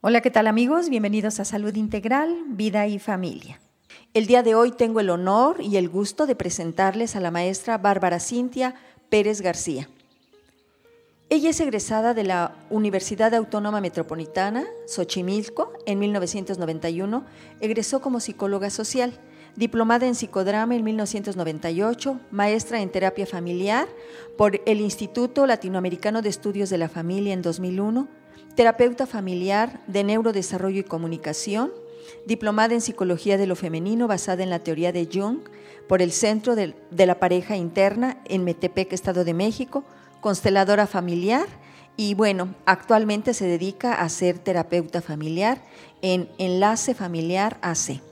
Hola, 0.00 0.20
¿qué 0.20 0.30
tal 0.30 0.46
amigos? 0.46 0.90
Bienvenidos 0.90 1.40
a 1.40 1.44
Salud 1.44 1.74
Integral, 1.74 2.44
Vida 2.46 2.86
y 2.86 3.00
Familia. 3.00 3.58
El 4.14 4.28
día 4.28 4.44
de 4.44 4.54
hoy 4.54 4.70
tengo 4.70 5.00
el 5.00 5.10
honor 5.10 5.56
y 5.60 5.76
el 5.76 5.88
gusto 5.88 6.28
de 6.28 6.36
presentarles 6.36 7.16
a 7.16 7.20
la 7.20 7.32
maestra 7.32 7.78
Bárbara 7.78 8.20
Cintia 8.20 8.76
Pérez 9.08 9.40
García. 9.40 9.88
Ella 11.30 11.50
es 11.50 11.58
egresada 11.58 12.14
de 12.14 12.22
la 12.22 12.54
Universidad 12.70 13.34
Autónoma 13.34 13.80
Metropolitana, 13.80 14.66
Xochimilco, 14.86 15.72
en 15.84 15.98
1991. 15.98 17.24
Egresó 17.60 18.00
como 18.00 18.20
psicóloga 18.20 18.70
social, 18.70 19.18
diplomada 19.56 20.06
en 20.06 20.14
psicodrama 20.14 20.76
en 20.76 20.84
1998, 20.84 22.20
maestra 22.30 22.82
en 22.82 22.90
terapia 22.90 23.26
familiar 23.26 23.88
por 24.36 24.60
el 24.64 24.80
Instituto 24.80 25.44
Latinoamericano 25.44 26.22
de 26.22 26.28
Estudios 26.28 26.70
de 26.70 26.78
la 26.78 26.88
Familia 26.88 27.34
en 27.34 27.42
2001, 27.42 28.06
terapeuta 28.58 29.06
familiar 29.06 29.78
de 29.86 30.02
neurodesarrollo 30.02 30.80
y 30.80 30.82
comunicación, 30.82 31.70
diplomada 32.26 32.74
en 32.74 32.80
psicología 32.80 33.38
de 33.38 33.46
lo 33.46 33.54
femenino 33.54 34.08
basada 34.08 34.42
en 34.42 34.50
la 34.50 34.58
teoría 34.58 34.90
de 34.90 35.08
Jung 35.12 35.42
por 35.88 36.02
el 36.02 36.10
Centro 36.10 36.56
de, 36.56 36.74
la 36.90 37.20
Pareja 37.20 37.54
Interna 37.54 38.16
en 38.24 38.42
Metepec, 38.42 38.92
Estado 38.92 39.22
de 39.22 39.32
México, 39.32 39.84
consteladora 40.20 40.88
familiar 40.88 41.46
y 41.96 42.14
bueno, 42.14 42.52
actualmente 42.66 43.32
se 43.32 43.46
dedica 43.46 43.92
a 43.92 44.08
ser 44.08 44.40
terapeuta 44.40 45.02
familiar 45.02 45.62
en 46.02 46.28
Enlace 46.38 46.94
Familiar 46.94 47.58
AC. 47.62 48.07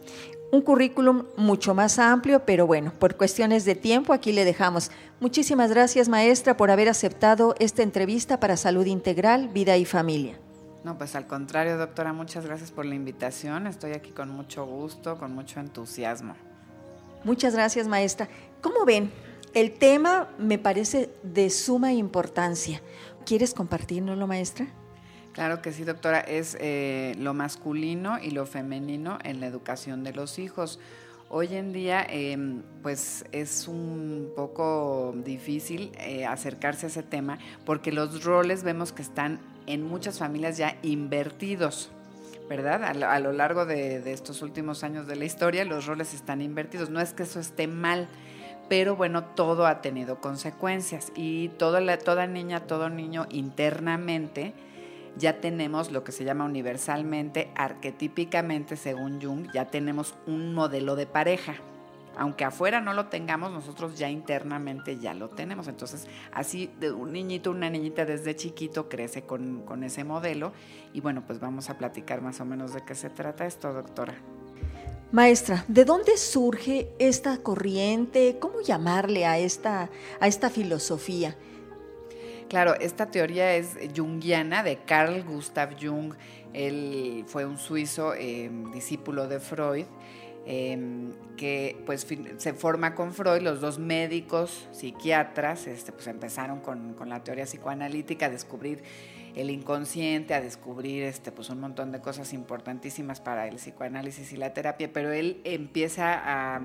Un 0.57 0.63
currículum 0.63 1.25
mucho 1.37 1.75
más 1.75 1.99
amplio, 1.99 2.47
pero 2.47 2.67
bueno, 2.67 2.91
por 2.99 3.19
cuestiones 3.19 3.67
de 3.67 3.75
tiempo 3.75 4.15
aquí 4.15 4.33
le 4.33 4.47
dejamos. 4.47 4.91
Muchísimas 5.21 5.69
gracias, 5.69 6.09
maestra, 6.09 6.57
por 6.57 6.71
haber 6.71 6.89
aceptado 6.89 7.55
esta 7.59 7.83
entrevista 7.83 8.41
para 8.41 8.57
Salud 8.57 8.87
Integral, 8.87 9.49
Vida 9.49 9.77
y 9.77 9.85
Familia. 9.85 10.41
No, 10.83 10.97
pues 10.97 11.15
al 11.15 11.27
contrario, 11.27 11.77
doctora, 11.77 12.15
muchas 12.15 12.47
gracias 12.47 12.71
por 12.71 12.87
la 12.87 12.95
invitación. 12.95 13.67
Estoy 13.67 13.93
aquí 13.93 14.13
con 14.13 14.31
mucho 14.31 14.65
gusto, 14.65 15.19
con 15.19 15.35
mucho 15.35 15.61
entusiasmo. 15.61 16.35
Muchas 17.23 17.53
gracias, 17.53 17.87
maestra. 17.87 18.27
¿Cómo 18.63 18.87
ven? 18.87 19.13
El 19.53 19.73
tema 19.73 20.31
me 20.39 20.57
parece 20.57 21.11
de 21.23 21.51
suma 21.51 21.93
importancia. 21.93 22.81
¿Quieres 23.27 23.53
compartirnoslo, 23.53 24.27
maestra? 24.27 24.69
Claro 25.37 25.61
que 25.61 25.71
sí, 25.71 25.85
doctora. 25.85 26.21
Es 26.21 26.57
eh, 26.61 27.15
lo 27.19 27.35
masculino 27.35 28.19
y 28.19 28.31
lo 28.31 28.47
femenino 28.47 29.19
en 29.23 29.39
la 29.39 29.47
educación 29.47 30.03
de 30.03 30.15
los 30.15 30.39
hijos. 30.39 30.81
Hoy 31.29 31.55
en 31.57 31.75
día, 31.75 32.07
em, 32.09 32.63
pues 32.83 33.27
es 33.33 33.69
un 33.69 34.33
poco 34.35 35.15
difícil 35.15 35.93
eh, 35.99 36.25
acercarse 36.25 36.87
a 36.87 36.89
ese 36.89 37.03
tema 37.03 37.39
porque 37.67 37.93
los 37.93 38.25
roles 38.25 38.63
vemos 38.63 38.93
que 38.93 39.03
están 39.03 39.39
en 39.67 39.83
muchas 39.83 40.19
familias 40.19 40.57
ya 40.57 40.79
invertidos. 40.83 41.91
¿verdad? 42.49 42.83
A 42.85 43.21
lo, 43.21 43.33
largo 43.33 43.67
de, 43.67 44.11
estos 44.11 44.41
últimos 44.41 44.85
años 44.85 45.07
de 45.07 45.17
la 45.17 45.27
historia, 45.27 45.67
los 45.67 45.85
roles 45.85 46.15
están 46.15 46.41
invertidos. 46.41 46.89
No 46.89 46.99
es 46.99 47.13
que 47.13 47.25
eso 47.25 47.41
esté 47.41 47.67
mal, 47.67 48.09
pero 48.71 48.97
bueno, 48.97 49.23
todo 49.23 49.67
ha 49.67 49.83
tenido 49.83 50.23
consecuencias 50.23 51.13
y 51.15 51.49
toda, 51.59 51.99
toda 51.99 52.27
niña, 52.27 52.61
todo 52.61 52.89
niño 52.89 53.27
internamente 53.29 54.55
ya 55.19 55.41
tenemos 55.41 55.91
lo 55.91 56.05
que 56.05 56.13
se 56.13 56.25
llama 56.25 56.45
universalmente, 56.45 57.51
arquetípicamente, 57.55 58.77
según 58.77 59.21
Jung, 59.21 59.51
ya 59.53 59.67
tenemos 59.67 60.15
un 60.27 60.55
modelo 60.55 60.97
de 60.97 61.07
pareja. 61.07 61.55
Aunque 62.19 62.45
afuera 62.45 62.81
no 62.81 62.95
lo 62.95 63.07
tengamos, 63.07 63.53
nosotros 63.53 63.99
ya 63.99 64.09
internamente 64.09 64.99
ya 64.99 65.13
lo 65.13 65.29
tenemos. 65.29 65.69
Entonces, 65.69 66.07
así 66.33 66.71
de 66.81 66.91
un 66.91 67.13
niñito, 67.13 67.51
una 67.51 67.69
niñita 67.69 68.07
desde 68.07 68.35
chiquito 68.35 68.89
crece 68.89 69.23
con, 69.23 69.63
con 69.63 69.85
ese 69.85 70.03
modelo. 70.03 70.53
Y 70.95 71.01
bueno, 71.01 71.25
pues 71.27 71.41
vamos 71.41 71.69
a 71.69 71.77
platicar 71.77 72.23
más 72.23 72.41
o 72.41 72.47
menos 72.47 72.73
de 72.73 72.83
qué 72.85 72.95
se 72.95 73.11
trata 73.11 73.45
esto, 73.45 73.73
doctora. 73.73 74.15
Maestra, 75.13 75.65
¿de 75.69 75.85
dónde 75.85 76.17
surge 76.17 76.89
esta 76.99 77.39
corriente? 77.39 78.39
¿Cómo 78.41 78.61
llamarle 78.63 79.27
a 79.27 79.39
esta, 79.39 79.91
a 80.19 80.27
esta 80.27 80.51
filosofía? 80.51 81.37
Claro, 82.49 82.75
esta 82.81 83.07
teoría 83.07 83.55
es 83.57 83.77
junguiana 83.97 84.63
de 84.63 84.77
Carl 84.79 85.25
Gustav 85.25 85.77
Jung. 85.81 86.15
Él 86.53 87.25
fue 87.27 87.45
un 87.45 87.59
suizo 87.59 88.15
em, 88.15 88.71
discípulo 88.71 89.27
de 89.27 89.41
Freud. 89.41 89.87
Em, 90.49 91.13
que 91.37 91.77
pues 91.85 92.07
se 92.37 92.53
forma 92.53 92.95
con 92.95 93.13
Freud, 93.13 93.43
los 93.43 93.61
dos 93.61 93.81
médicos, 93.81 94.69
psiquiatras, 94.71 95.67
este, 95.67 95.91
pues 95.91 96.07
empezaron 96.07 96.61
con, 96.61 96.95
con 96.95 97.09
la 97.09 97.25
teoría 97.25 97.47
psicoanalítica 97.47 98.27
a 98.27 98.31
descubrir 98.31 98.85
el 99.37 99.51
inconsciente, 99.51 100.35
a 100.35 100.41
descubrir 100.41 101.03
este, 101.03 101.33
pues 101.33 101.51
un 101.51 101.61
montón 101.61 101.91
de 101.93 102.01
cosas 102.01 102.33
importantísimas 102.33 103.21
para 103.21 103.47
el 103.49 103.57
psicoanálisis 103.57 104.33
y 104.33 104.37
la 104.37 104.55
terapia, 104.55 104.91
pero 104.93 105.13
él 105.13 105.41
empieza 105.45 106.23
a, 106.25 106.63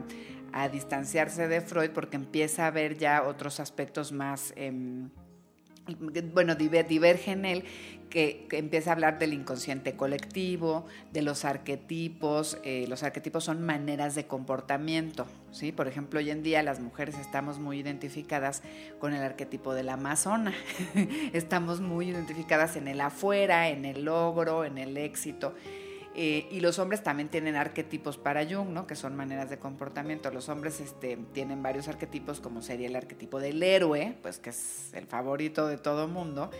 distanciarse 0.71 1.47
de 1.47 1.61
Freud 1.61 1.91
porque 1.91 2.17
empieza 2.17 2.67
a 2.67 2.71
ver 2.71 2.97
ya 2.97 3.23
otros 3.23 3.59
aspectos 3.59 4.11
más... 4.11 4.53
Em, 4.55 5.09
bueno, 6.33 6.55
diverge 6.55 7.31
en 7.31 7.45
él, 7.45 7.63
que, 8.11 8.47
empieza 8.51 8.91
a 8.91 8.93
hablar 8.93 9.17
del 9.17 9.33
inconsciente 9.33 9.95
colectivo, 9.95 10.85
de 11.11 11.23
los 11.23 11.45
arquetipos. 11.45 12.59
Eh, 12.63 12.85
los 12.87 13.01
arquetipos 13.01 13.43
son 13.43 13.63
maneras 13.63 14.13
de 14.13 14.27
comportamiento. 14.27 15.25
¿sí? 15.51 15.71
Por 15.71 15.87
ejemplo, 15.87 16.19
hoy 16.19 16.29
en 16.29 16.43
día 16.43 16.61
las 16.61 16.79
mujeres 16.79 17.17
estamos 17.17 17.57
muy 17.57 17.79
identificadas 17.79 18.61
con 18.99 19.13
el 19.13 19.23
arquetipo 19.23 19.73
de 19.73 19.83
la 19.83 19.93
amazona. 19.93 20.53
estamos 21.33 21.81
muy 21.81 22.09
identificadas 22.09 22.75
en 22.75 22.87
el 22.87 23.01
afuera, 23.01 23.69
en 23.69 23.85
el 23.85 24.05
logro, 24.05 24.65
en 24.65 24.77
el 24.77 24.97
éxito. 24.97 25.55
Eh, 26.13 26.47
y 26.51 26.59
los 26.59 26.77
hombres 26.77 27.03
también 27.03 27.29
tienen 27.29 27.55
arquetipos 27.55 28.17
para 28.17 28.45
Jung, 28.45 28.69
¿no? 28.69 28.85
que 28.85 28.95
son 28.95 29.15
maneras 29.15 29.49
de 29.49 29.57
comportamiento. 29.57 30.29
Los 30.31 30.49
hombres 30.49 30.81
este, 30.81 31.17
tienen 31.33 31.63
varios 31.63 31.87
arquetipos, 31.87 32.41
como 32.41 32.61
sería 32.61 32.87
el 32.87 32.95
arquetipo 32.95 33.39
del 33.39 33.63
héroe, 33.63 34.17
pues 34.21 34.37
que 34.37 34.49
es 34.49 34.93
el 34.93 35.05
favorito 35.05 35.67
de 35.67 35.77
todo 35.77 36.09
mundo, 36.09 36.51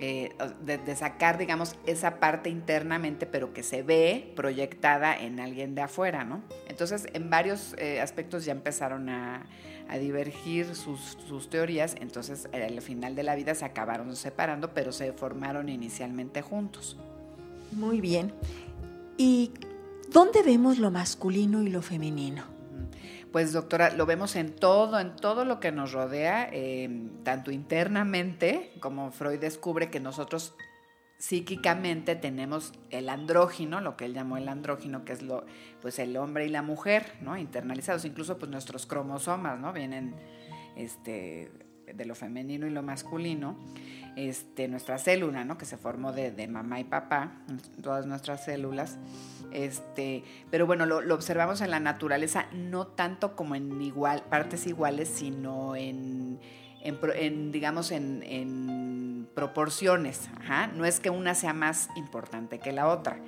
eh, 0.00 0.34
de, 0.64 0.96
sacar, 0.96 1.36
digamos, 1.36 1.76
esa 1.86 2.18
parte 2.20 2.48
internamente, 2.48 3.26
pero 3.26 3.52
que 3.52 3.62
se 3.62 3.82
ve 3.82 4.32
proyectada 4.34 5.14
en 5.14 5.40
alguien 5.40 5.74
de 5.74 5.82
afuera. 5.82 6.24
¿no? 6.24 6.42
Entonces, 6.68 7.06
en 7.12 7.28
varios 7.28 7.74
eh, 7.76 8.00
aspectos 8.00 8.46
ya 8.46 8.52
empezaron 8.52 9.10
a, 9.10 9.44
a 9.88 9.98
divergir 9.98 10.74
sus, 10.74 11.18
sus, 11.28 11.50
teorías, 11.50 11.96
entonces 12.00 12.48
al 12.52 12.80
final 12.80 13.14
de 13.14 13.22
la 13.22 13.34
vida 13.34 13.54
se 13.54 13.64
acabaron 13.64 14.16
separando, 14.16 14.72
pero 14.72 14.90
se 14.90 15.12
formaron 15.12 15.68
inicialmente 15.68 16.40
juntos. 16.40 16.96
Muy 17.72 18.00
bien. 18.00 18.32
¿Y 19.16 19.52
dónde 20.12 20.42
vemos 20.42 20.78
lo 20.78 20.90
masculino 20.90 21.62
y 21.62 21.68
lo 21.68 21.82
femenino? 21.82 22.44
Pues 23.32 23.52
doctora, 23.52 23.90
lo 23.90 24.06
vemos 24.06 24.36
en 24.36 24.54
todo, 24.54 24.98
en 24.98 25.16
todo 25.16 25.44
lo 25.44 25.60
que 25.60 25.72
nos 25.72 25.92
rodea, 25.92 26.48
em, 26.52 27.22
tanto 27.22 27.50
internamente, 27.50 28.72
como 28.80 29.10
Freud 29.10 29.38
descubre 29.38 29.90
que 29.90 30.00
nosotros 30.00 30.54
psíquicamente 31.18 32.14
tenemos 32.14 32.72
el 32.90 33.08
andrógino, 33.08 33.80
lo 33.80 33.96
que 33.96 34.04
él 34.04 34.14
llamó 34.14 34.36
el 34.36 34.48
andrógino, 34.48 35.04
que 35.04 35.12
es 35.12 35.22
lo, 35.22 35.46
pues 35.80 35.98
el 35.98 36.16
hombre 36.16 36.46
y 36.46 36.50
la 36.50 36.62
mujer, 36.62 37.14
¿no? 37.22 37.36
Internalizados, 37.36 38.04
incluso 38.04 38.38
pues 38.38 38.50
nuestros 38.50 38.86
cromosomas, 38.86 39.58
¿no? 39.58 39.72
Vienen 39.72 40.14
este, 40.76 41.50
de 41.94 42.04
lo 42.04 42.14
femenino 42.14 42.66
y 42.66 42.70
lo 42.70 42.82
masculino 42.82 43.56
este, 44.16 44.66
nuestra 44.66 44.98
célula, 44.98 45.44
¿no? 45.44 45.58
que 45.58 45.66
se 45.66 45.76
formó 45.76 46.10
de, 46.10 46.48
mamá 46.48 46.80
y 46.80 46.84
papá, 46.84 47.32
todas 47.82 48.06
nuestras 48.06 48.44
células. 48.44 48.96
Este, 49.52 50.24
pero 50.50 50.66
bueno, 50.66 50.86
lo, 50.86 51.14
observamos 51.14 51.60
en 51.60 51.70
la 51.70 51.80
naturaleza, 51.80 52.46
no 52.52 52.86
tanto 52.86 53.36
como 53.36 53.54
en 53.54 53.80
igual, 53.82 54.22
partes 54.22 54.66
iguales, 54.66 55.08
sino 55.08 55.76
en, 55.76 56.40
digamos, 57.52 57.92
en, 57.92 59.28
proporciones. 59.34 60.30
No 60.74 60.86
es 60.86 60.98
que 60.98 61.10
una 61.10 61.34
sea 61.34 61.52
más 61.52 61.90
importante 61.94 62.58
que 62.58 62.72
la 62.72 62.88
otra 62.88 63.20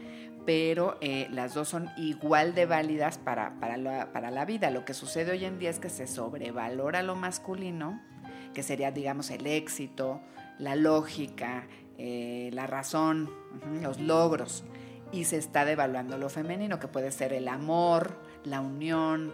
pero 0.47 0.97
eh, 1.03 1.28
las 1.31 1.53
dos 1.53 1.69
son 1.69 1.91
igual 1.99 2.54
de 2.54 2.65
válidas 2.65 3.19
para, 3.19 3.61
para, 3.61 3.77
la, 3.77 4.15
para, 4.15 4.31
la, 4.31 4.47
vida. 4.47 4.71
Lo 4.71 4.87
que 4.87 4.95
sucede 4.95 5.33
hoy 5.33 5.45
en 5.45 5.59
día 5.59 5.69
es 5.69 5.78
que 5.78 5.91
se 5.91 6.07
sobrevalora 6.07 7.03
lo 7.03 7.16
masculino, 7.16 8.01
que 8.59 8.65
sería, 8.65 8.91
digamos, 8.91 9.31
el 9.31 9.47
éxito, 9.47 10.21
la 10.59 10.75
lógica, 10.75 11.69
eh, 11.97 12.51
la 12.53 12.66
razón, 12.66 13.31
los 13.81 14.01
logros, 14.01 14.65
y 15.13 15.27
se 15.27 15.37
está 15.37 15.65
devaluando 15.65 16.19
lo 16.19 16.28
femenino, 16.28 16.81
que 16.81 16.89
puede 16.89 17.13
ser 17.13 17.33
el 17.33 17.47
amor, 17.47 18.19
la 18.43 18.60
unión, 18.60 19.33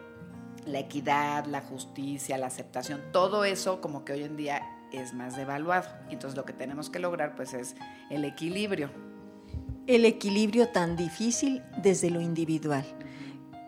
la 0.67 0.81
equidad, 0.81 1.47
la 1.47 1.63
justicia, 1.63 2.37
la 2.37 2.49
aceptación, 2.49 3.01
todo 3.13 3.47
eso 3.47 3.81
como 3.81 4.05
que 4.05 4.13
hoy 4.13 4.25
en 4.25 4.37
día 4.37 4.61
es 4.93 5.15
más 5.15 5.39
devaluado. 5.39 5.89
Entonces 6.11 6.37
lo 6.37 6.45
que 6.45 6.53
tenemos 6.53 6.91
que 6.91 6.99
lograr 6.99 7.35
pues 7.35 7.55
es 7.55 7.77
el 8.11 8.27
equilibrio. 8.27 8.91
El 9.87 10.05
equilibrio 10.05 10.69
tan 10.69 10.97
difícil 10.97 11.63
desde 11.79 12.11
lo 12.11 12.21
individual. 12.21 12.85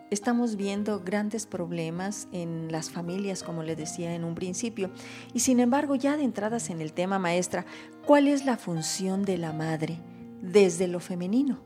Estamos 0.09 0.55
viendo 0.55 1.01
grandes 1.01 1.45
problemas 1.45 2.27
en 2.31 2.71
las 2.71 2.89
familias, 2.89 3.43
como 3.43 3.63
le 3.63 3.75
decía 3.75 4.15
en 4.15 4.23
un 4.23 4.35
principio, 4.35 4.89
y 5.33 5.41
sin 5.41 5.59
embargo 5.59 5.95
ya 5.95 6.15
de 6.15 6.23
entradas 6.23 6.69
en 6.69 6.81
el 6.81 6.93
tema 6.93 7.19
maestra, 7.19 7.65
¿cuál 8.05 8.27
es 8.27 8.45
la 8.45 8.57
función 8.57 9.23
de 9.23 9.37
la 9.37 9.51
madre 9.51 9.99
desde 10.41 10.87
lo 10.87 10.99
femenino. 10.99 11.59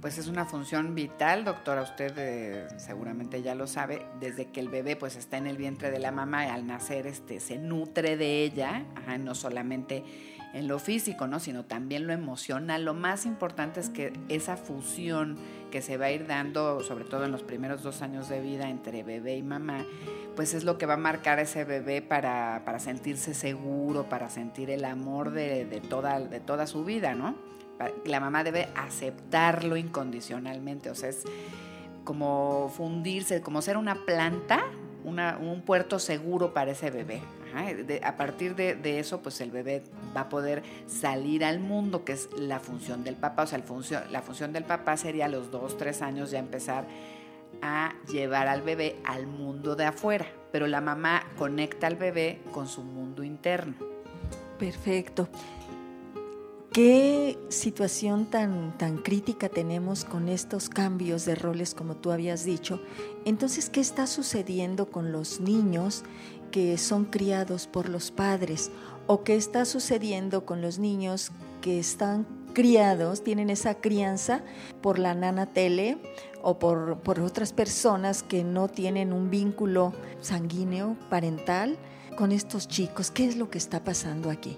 Pues 0.00 0.18
es 0.18 0.28
una 0.28 0.44
función 0.44 0.94
vital, 0.94 1.44
doctora, 1.44 1.82
usted 1.82 2.12
eh, 2.18 2.68
seguramente 2.76 3.42
ya 3.42 3.54
lo 3.54 3.66
sabe, 3.66 4.06
desde 4.20 4.46
que 4.46 4.60
el 4.60 4.68
bebé 4.68 4.94
pues 4.94 5.16
está 5.16 5.38
en 5.38 5.46
el 5.46 5.56
vientre 5.56 5.90
de 5.90 5.98
la 5.98 6.12
mamá 6.12 6.46
y 6.46 6.50
al 6.50 6.66
nacer 6.66 7.06
este, 7.06 7.40
se 7.40 7.58
nutre 7.58 8.16
de 8.16 8.44
ella, 8.44 8.84
no 9.18 9.34
solamente 9.34 10.04
en 10.54 10.68
lo 10.68 10.78
físico, 10.78 11.26
¿no? 11.26 11.40
sino 11.40 11.64
también 11.64 12.06
lo 12.06 12.12
emocional. 12.12 12.84
Lo 12.84 12.94
más 12.94 13.26
importante 13.26 13.80
es 13.80 13.90
que 13.90 14.12
esa 14.28 14.56
fusión 14.56 15.36
que 15.70 15.82
se 15.82 15.96
va 15.96 16.06
a 16.06 16.10
ir 16.10 16.26
dando, 16.26 16.82
sobre 16.82 17.04
todo 17.04 17.24
en 17.24 17.32
los 17.32 17.42
primeros 17.42 17.82
dos 17.82 18.02
años 18.02 18.28
de 18.28 18.40
vida 18.40 18.68
entre 18.68 19.02
bebé 19.02 19.36
y 19.36 19.42
mamá, 19.42 19.84
pues 20.36 20.54
es 20.54 20.64
lo 20.64 20.78
que 20.78 20.86
va 20.86 20.94
a 20.94 20.98
marcar 20.98 21.38
a 21.38 21.42
ese 21.42 21.64
bebé 21.64 22.02
para, 22.02 22.62
sentirse 22.78 23.34
seguro, 23.34 24.08
para 24.08 24.30
sentir 24.30 24.70
el 24.70 24.84
amor 24.84 25.30
de, 25.30 25.82
toda, 25.88 26.20
de 26.20 26.40
toda 26.40 26.66
su 26.66 26.84
vida, 26.84 27.14
¿no? 27.14 27.34
La 28.04 28.18
mamá 28.18 28.42
debe 28.42 28.68
aceptarlo 28.74 29.76
incondicionalmente, 29.76 30.90
o 30.90 30.94
sea, 30.94 31.10
es 31.10 31.24
como 32.04 32.72
fundirse, 32.76 33.40
como 33.40 33.62
ser 33.62 33.76
una 33.76 34.04
planta, 34.06 34.64
un 35.04 35.62
puerto 35.64 35.98
seguro 35.98 36.52
para 36.52 36.72
ese 36.72 36.90
bebé 36.90 37.22
a 38.02 38.16
partir 38.16 38.54
de, 38.54 38.98
eso, 38.98 39.20
pues 39.20 39.40
el 39.40 39.50
bebé 39.50 39.82
va 40.16 40.22
a 40.22 40.28
poder 40.28 40.62
salir 40.86 41.44
al 41.44 41.60
mundo, 41.60 42.04
que 42.04 42.12
es 42.12 42.28
la 42.36 42.60
función 42.60 43.04
del 43.04 43.16
papá. 43.16 43.44
O 43.44 43.46
sea, 43.46 43.62
la 44.10 44.22
función 44.22 44.52
del 44.52 44.64
papá 44.64 44.96
sería 44.96 45.26
a 45.26 45.28
los 45.28 45.50
dos, 45.50 45.76
tres 45.76 46.02
años 46.02 46.30
ya 46.30 46.38
empezar 46.38 46.86
a 47.62 47.94
llevar 48.10 48.48
al 48.48 48.62
bebé 48.62 48.96
al 49.04 49.26
mundo 49.26 49.76
de 49.76 49.86
afuera. 49.86 50.26
Pero 50.52 50.66
la 50.66 50.80
mamá 50.80 51.24
conecta 51.36 51.86
al 51.86 51.96
bebé 51.96 52.40
con 52.52 52.68
su 52.68 52.82
mundo 52.82 53.22
interno. 53.22 53.74
Perfecto. 54.58 55.28
¿Qué 56.72 57.38
situación 57.48 58.26
tan, 58.26 58.76
tan 58.76 58.98
crítica 58.98 59.48
tenemos 59.48 60.04
con 60.04 60.28
estos 60.28 60.68
cambios 60.68 61.24
de 61.24 61.34
roles 61.34 61.74
como 61.74 61.96
tú 61.96 62.12
habías 62.12 62.44
dicho? 62.44 62.80
Entonces, 63.24 63.70
¿qué 63.70 63.80
está 63.80 64.06
sucediendo 64.06 64.90
con 64.90 65.10
los 65.10 65.40
niños 65.40 66.04
que 66.50 66.76
son 66.78 67.04
criados 67.04 67.66
por 67.66 67.88
los 67.88 68.10
padres 68.10 68.70
o 69.06 69.24
qué 69.24 69.36
está 69.36 69.64
sucediendo 69.64 70.44
con 70.44 70.60
los 70.60 70.78
niños 70.78 71.30
que 71.60 71.78
están 71.78 72.26
criados, 72.52 73.22
tienen 73.22 73.50
esa 73.50 73.74
crianza 73.74 74.42
por 74.80 74.98
la 74.98 75.14
nana 75.14 75.46
tele 75.46 75.98
o 76.42 76.58
por, 76.58 76.98
por 77.00 77.20
otras 77.20 77.52
personas 77.52 78.22
que 78.22 78.44
no 78.44 78.68
tienen 78.68 79.12
un 79.12 79.30
vínculo 79.30 79.92
sanguíneo, 80.20 80.96
parental, 81.10 81.78
con 82.16 82.32
estos 82.32 82.68
chicos. 82.68 83.10
¿Qué 83.10 83.26
es 83.26 83.36
lo 83.36 83.48
que 83.50 83.58
está 83.58 83.84
pasando 83.84 84.30
aquí? 84.30 84.56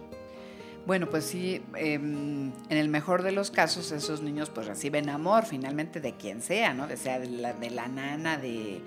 Bueno, 0.87 1.11
pues 1.11 1.25
sí, 1.25 1.63
em, 1.77 2.53
en 2.69 2.77
el 2.79 2.89
mejor 2.89 3.23
de 3.23 3.33
los 3.33 3.51
casos 3.51 3.93
esos 3.93 4.23
niños 4.23 4.51
pues 4.51 4.67
reciben 4.67 5.09
amor 5.11 5.45
finalmente 5.45 6.01
de 6.01 6.15
quien 6.15 6.41
sea, 6.41 6.73
¿no? 6.73 6.87
De 6.87 6.97
sea 6.97 7.19
de 7.19 7.29
la, 7.29 7.53
de 7.53 7.71
la 7.71 7.87
nana, 7.87 8.39
de, 8.39 8.81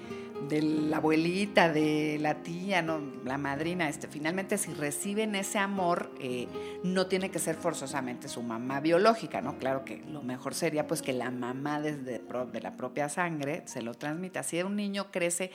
de 0.49 0.61
la 0.61 0.97
abuelita, 0.97 1.71
de 1.71 2.17
la 2.19 2.43
tía, 2.43 2.81
no, 2.81 3.01
la 3.25 3.37
madrina, 3.37 3.89
este, 3.89 4.07
finalmente 4.07 4.57
si 4.57 4.73
reciben 4.73 5.35
ese 5.35 5.57
amor, 5.57 6.11
eh, 6.19 6.47
no 6.83 7.07
tiene 7.07 7.31
que 7.31 7.39
ser 7.39 7.55
forzosamente 7.55 8.27
su 8.27 8.41
mamá 8.41 8.79
biológica, 8.79 9.41
¿no? 9.41 9.57
Claro 9.57 9.85
que 9.85 9.97
lo 10.07 10.21
mejor 10.21 10.53
sería 10.53 10.87
pues 10.87 11.01
que 11.01 11.13
la 11.13 11.31
mamá 11.31 11.81
desde 11.81 12.19
de 12.19 12.61
la 12.61 12.75
propia 12.75 13.09
sangre 13.09 13.63
se 13.65 13.81
lo 13.81 13.93
transmita. 13.93 14.43
Si 14.43 14.61
un 14.61 14.75
niño 14.75 15.11
crece 15.11 15.51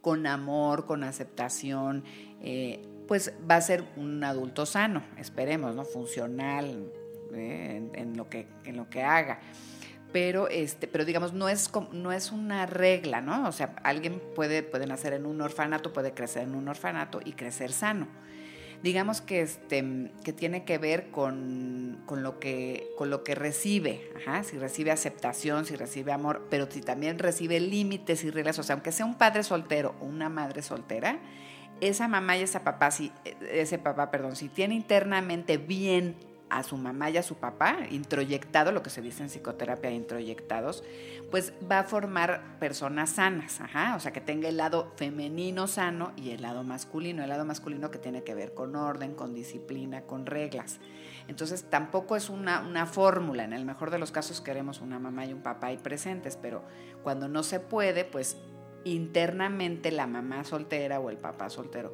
con 0.00 0.26
amor, 0.26 0.86
con 0.86 1.04
aceptación, 1.04 2.04
eh, 2.40 2.80
pues 3.06 3.32
va 3.50 3.56
a 3.56 3.60
ser 3.60 3.84
un 3.96 4.22
adulto 4.22 4.66
sano, 4.66 5.02
esperemos, 5.16 5.74
¿no? 5.74 5.84
Funcional 5.84 6.92
eh, 7.34 7.90
en, 7.94 8.16
lo 8.16 8.28
que, 8.28 8.46
en 8.64 8.76
lo 8.76 8.88
que 8.88 9.02
haga 9.02 9.40
pero 10.12 10.48
este 10.48 10.88
pero 10.88 11.04
digamos 11.04 11.32
no 11.32 11.48
es 11.48 11.70
no 11.92 12.12
es 12.12 12.32
una 12.32 12.66
regla 12.66 13.20
no 13.20 13.46
o 13.46 13.52
sea 13.52 13.74
alguien 13.82 14.20
puede 14.34 14.62
puede 14.62 14.86
nacer 14.86 15.12
en 15.12 15.26
un 15.26 15.40
orfanato 15.40 15.92
puede 15.92 16.12
crecer 16.12 16.44
en 16.44 16.54
un 16.54 16.68
orfanato 16.68 17.20
y 17.24 17.32
crecer 17.32 17.72
sano. 17.72 18.06
Digamos 18.80 19.20
que 19.20 19.40
este 19.40 20.12
que 20.22 20.32
tiene 20.32 20.64
que 20.64 20.78
ver 20.78 21.10
con, 21.10 22.00
con 22.06 22.22
lo 22.22 22.38
que 22.38 22.92
con 22.96 23.10
lo 23.10 23.24
que 23.24 23.34
recibe 23.34 24.12
si 24.44 24.56
recibe 24.56 24.92
aceptación 24.92 25.66
si 25.66 25.74
recibe 25.74 26.12
amor 26.12 26.46
pero 26.48 26.70
si 26.70 26.80
también 26.80 27.18
recibe 27.18 27.58
límites 27.58 28.22
y 28.22 28.30
reglas 28.30 28.56
o 28.60 28.62
sea 28.62 28.74
aunque 28.74 28.92
sea 28.92 29.04
un 29.04 29.16
padre 29.16 29.42
soltero 29.42 29.96
o 30.00 30.04
una 30.04 30.28
madre 30.28 30.62
soltera 30.62 31.18
esa 31.80 32.06
mamá 32.06 32.36
y 32.36 32.42
esa 32.42 32.62
papá 32.62 32.92
si 32.92 33.10
ese 33.50 33.78
papá 33.78 34.12
perdón 34.12 34.36
si 34.36 34.48
tiene 34.48 34.76
internamente 34.76 35.56
bien 35.56 36.14
a 36.50 36.62
su 36.62 36.76
mamá 36.76 37.10
y 37.10 37.16
a 37.16 37.22
su 37.22 37.36
papá, 37.36 37.76
introyectado, 37.90 38.72
lo 38.72 38.82
que 38.82 38.90
se 38.90 39.02
dice 39.02 39.22
en 39.22 39.28
psicoterapia, 39.28 39.90
introyectados, 39.90 40.82
pues 41.30 41.52
va 41.70 41.80
a 41.80 41.84
formar 41.84 42.58
personas 42.58 43.10
sanas, 43.10 43.60
o 43.96 44.00
sea, 44.00 44.12
que 44.12 44.20
tenga 44.20 44.48
el 44.48 44.56
lado 44.56 44.92
femenino 44.96 45.66
sano 45.66 46.12
y 46.16 46.30
el 46.30 46.42
lado 46.42 46.64
masculino, 46.64 47.22
el 47.22 47.28
lado 47.28 47.44
masculino 47.44 47.90
que 47.90 47.98
tiene 47.98 48.22
que 48.24 48.34
ver 48.34 48.54
con 48.54 48.76
orden, 48.76 49.14
con 49.14 49.34
disciplina, 49.34 50.02
con 50.02 50.26
reglas. 50.26 50.78
Entonces 51.26 51.64
tampoco 51.68 52.16
es 52.16 52.30
una, 52.30 52.60
una 52.60 52.86
fórmula, 52.86 53.44
en 53.44 53.52
el 53.52 53.64
mejor 53.64 53.90
de 53.90 53.98
los 53.98 54.10
casos 54.10 54.40
queremos 54.40 54.80
una 54.80 54.98
mamá 54.98 55.26
y 55.26 55.32
un 55.32 55.42
papá 55.42 55.68
ahí 55.68 55.76
presentes, 55.76 56.36
pero 56.36 56.62
cuando 57.02 57.28
no 57.28 57.42
se 57.42 57.60
puede, 57.60 58.04
pues 58.04 58.38
internamente 58.84 59.90
la 59.90 60.06
mamá 60.06 60.44
soltera 60.44 61.00
o 61.00 61.10
el 61.10 61.18
papá 61.18 61.50
soltero 61.50 61.92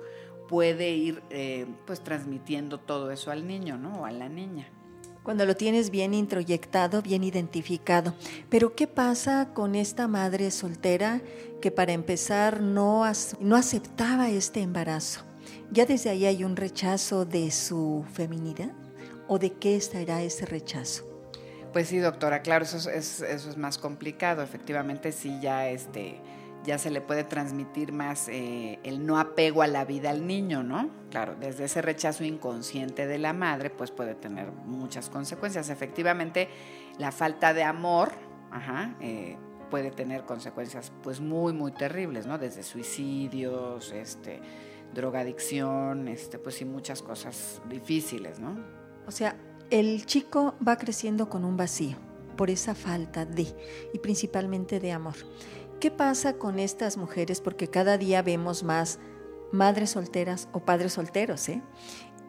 puede 0.48 0.90
ir 0.90 1.22
eh, 1.30 1.66
pues 1.86 2.02
transmitiendo 2.02 2.78
todo 2.78 3.10
eso 3.10 3.30
al 3.30 3.46
niño, 3.46 3.78
¿no? 3.78 4.00
O 4.00 4.04
a 4.04 4.10
la 4.10 4.28
niña. 4.28 4.68
Cuando 5.22 5.46
lo 5.46 5.56
tienes 5.56 5.88
bien 5.88 6.12
introyectado, 6.12 7.00
bien 7.00 7.24
identificado. 7.24 8.14
Pero 8.50 8.74
¿qué 8.74 8.86
pasa 8.86 9.54
con 9.54 9.74
esta 9.74 10.06
madre 10.06 10.50
soltera 10.50 11.22
que 11.62 11.70
para 11.70 11.92
empezar 11.92 12.60
no, 12.60 13.04
no 13.40 13.56
aceptaba 13.56 14.28
este 14.28 14.60
embarazo? 14.60 15.22
¿Ya 15.70 15.86
desde 15.86 16.10
ahí 16.10 16.26
hay 16.26 16.44
un 16.44 16.56
rechazo 16.56 17.24
de 17.24 17.50
su 17.50 18.04
feminidad? 18.12 18.72
¿O 19.26 19.38
de 19.38 19.50
qué 19.50 19.76
estará 19.76 20.22
ese 20.22 20.44
rechazo? 20.44 21.08
Pues 21.72 21.88
sí, 21.88 21.98
doctora, 21.98 22.42
claro, 22.42 22.66
eso 22.66 22.76
es, 22.90 23.22
eso 23.22 23.50
es 23.50 23.56
más 23.56 23.78
complicado. 23.78 24.42
Efectivamente, 24.42 25.10
sí, 25.10 25.38
ya 25.40 25.68
este 25.68 26.20
ya 26.64 26.78
se 26.78 26.90
le 26.90 27.00
puede 27.00 27.24
transmitir 27.24 27.92
más 27.92 28.28
eh, 28.28 28.78
el 28.82 29.04
no 29.06 29.18
apego 29.18 29.62
a 29.62 29.66
la 29.66 29.84
vida 29.84 30.10
al 30.10 30.26
niño, 30.26 30.62
¿no? 30.62 30.90
Claro, 31.10 31.36
desde 31.38 31.64
ese 31.64 31.82
rechazo 31.82 32.24
inconsciente 32.24 33.06
de 33.06 33.18
la 33.18 33.32
madre, 33.32 33.70
pues 33.70 33.90
puede 33.90 34.14
tener 34.14 34.50
muchas 34.50 35.10
consecuencias. 35.10 35.68
Efectivamente, 35.70 36.48
la 36.98 37.12
falta 37.12 37.54
de 37.54 37.62
amor, 37.62 38.12
eh, 39.00 39.36
puede 39.70 39.90
tener 39.90 40.24
consecuencias 40.24 40.92
pues 41.02 41.20
muy, 41.20 41.52
muy 41.52 41.72
terribles, 41.72 42.26
¿no? 42.26 42.38
Desde 42.38 42.62
suicidios, 42.62 43.92
este, 43.92 44.40
drogadicción, 44.94 46.08
este, 46.08 46.38
pues 46.38 46.54
sí, 46.54 46.64
muchas 46.64 47.02
cosas 47.02 47.60
difíciles, 47.68 48.38
¿no? 48.38 48.56
O 49.06 49.10
sea, 49.10 49.36
el 49.70 50.06
chico 50.06 50.54
va 50.66 50.76
creciendo 50.76 51.28
con 51.28 51.44
un 51.44 51.56
vacío 51.56 51.96
por 52.36 52.50
esa 52.50 52.74
falta 52.74 53.24
de, 53.24 53.46
y 53.92 53.98
principalmente 53.98 54.80
de 54.80 54.92
amor. 54.92 55.14
¿Qué 55.84 55.90
pasa 55.90 56.38
con 56.38 56.58
estas 56.58 56.96
mujeres? 56.96 57.42
Porque 57.42 57.68
cada 57.68 57.98
día 57.98 58.22
vemos 58.22 58.62
más 58.62 59.00
madres 59.52 59.90
solteras 59.90 60.48
o 60.52 60.60
padres 60.60 60.94
solteros. 60.94 61.46
¿eh? 61.50 61.60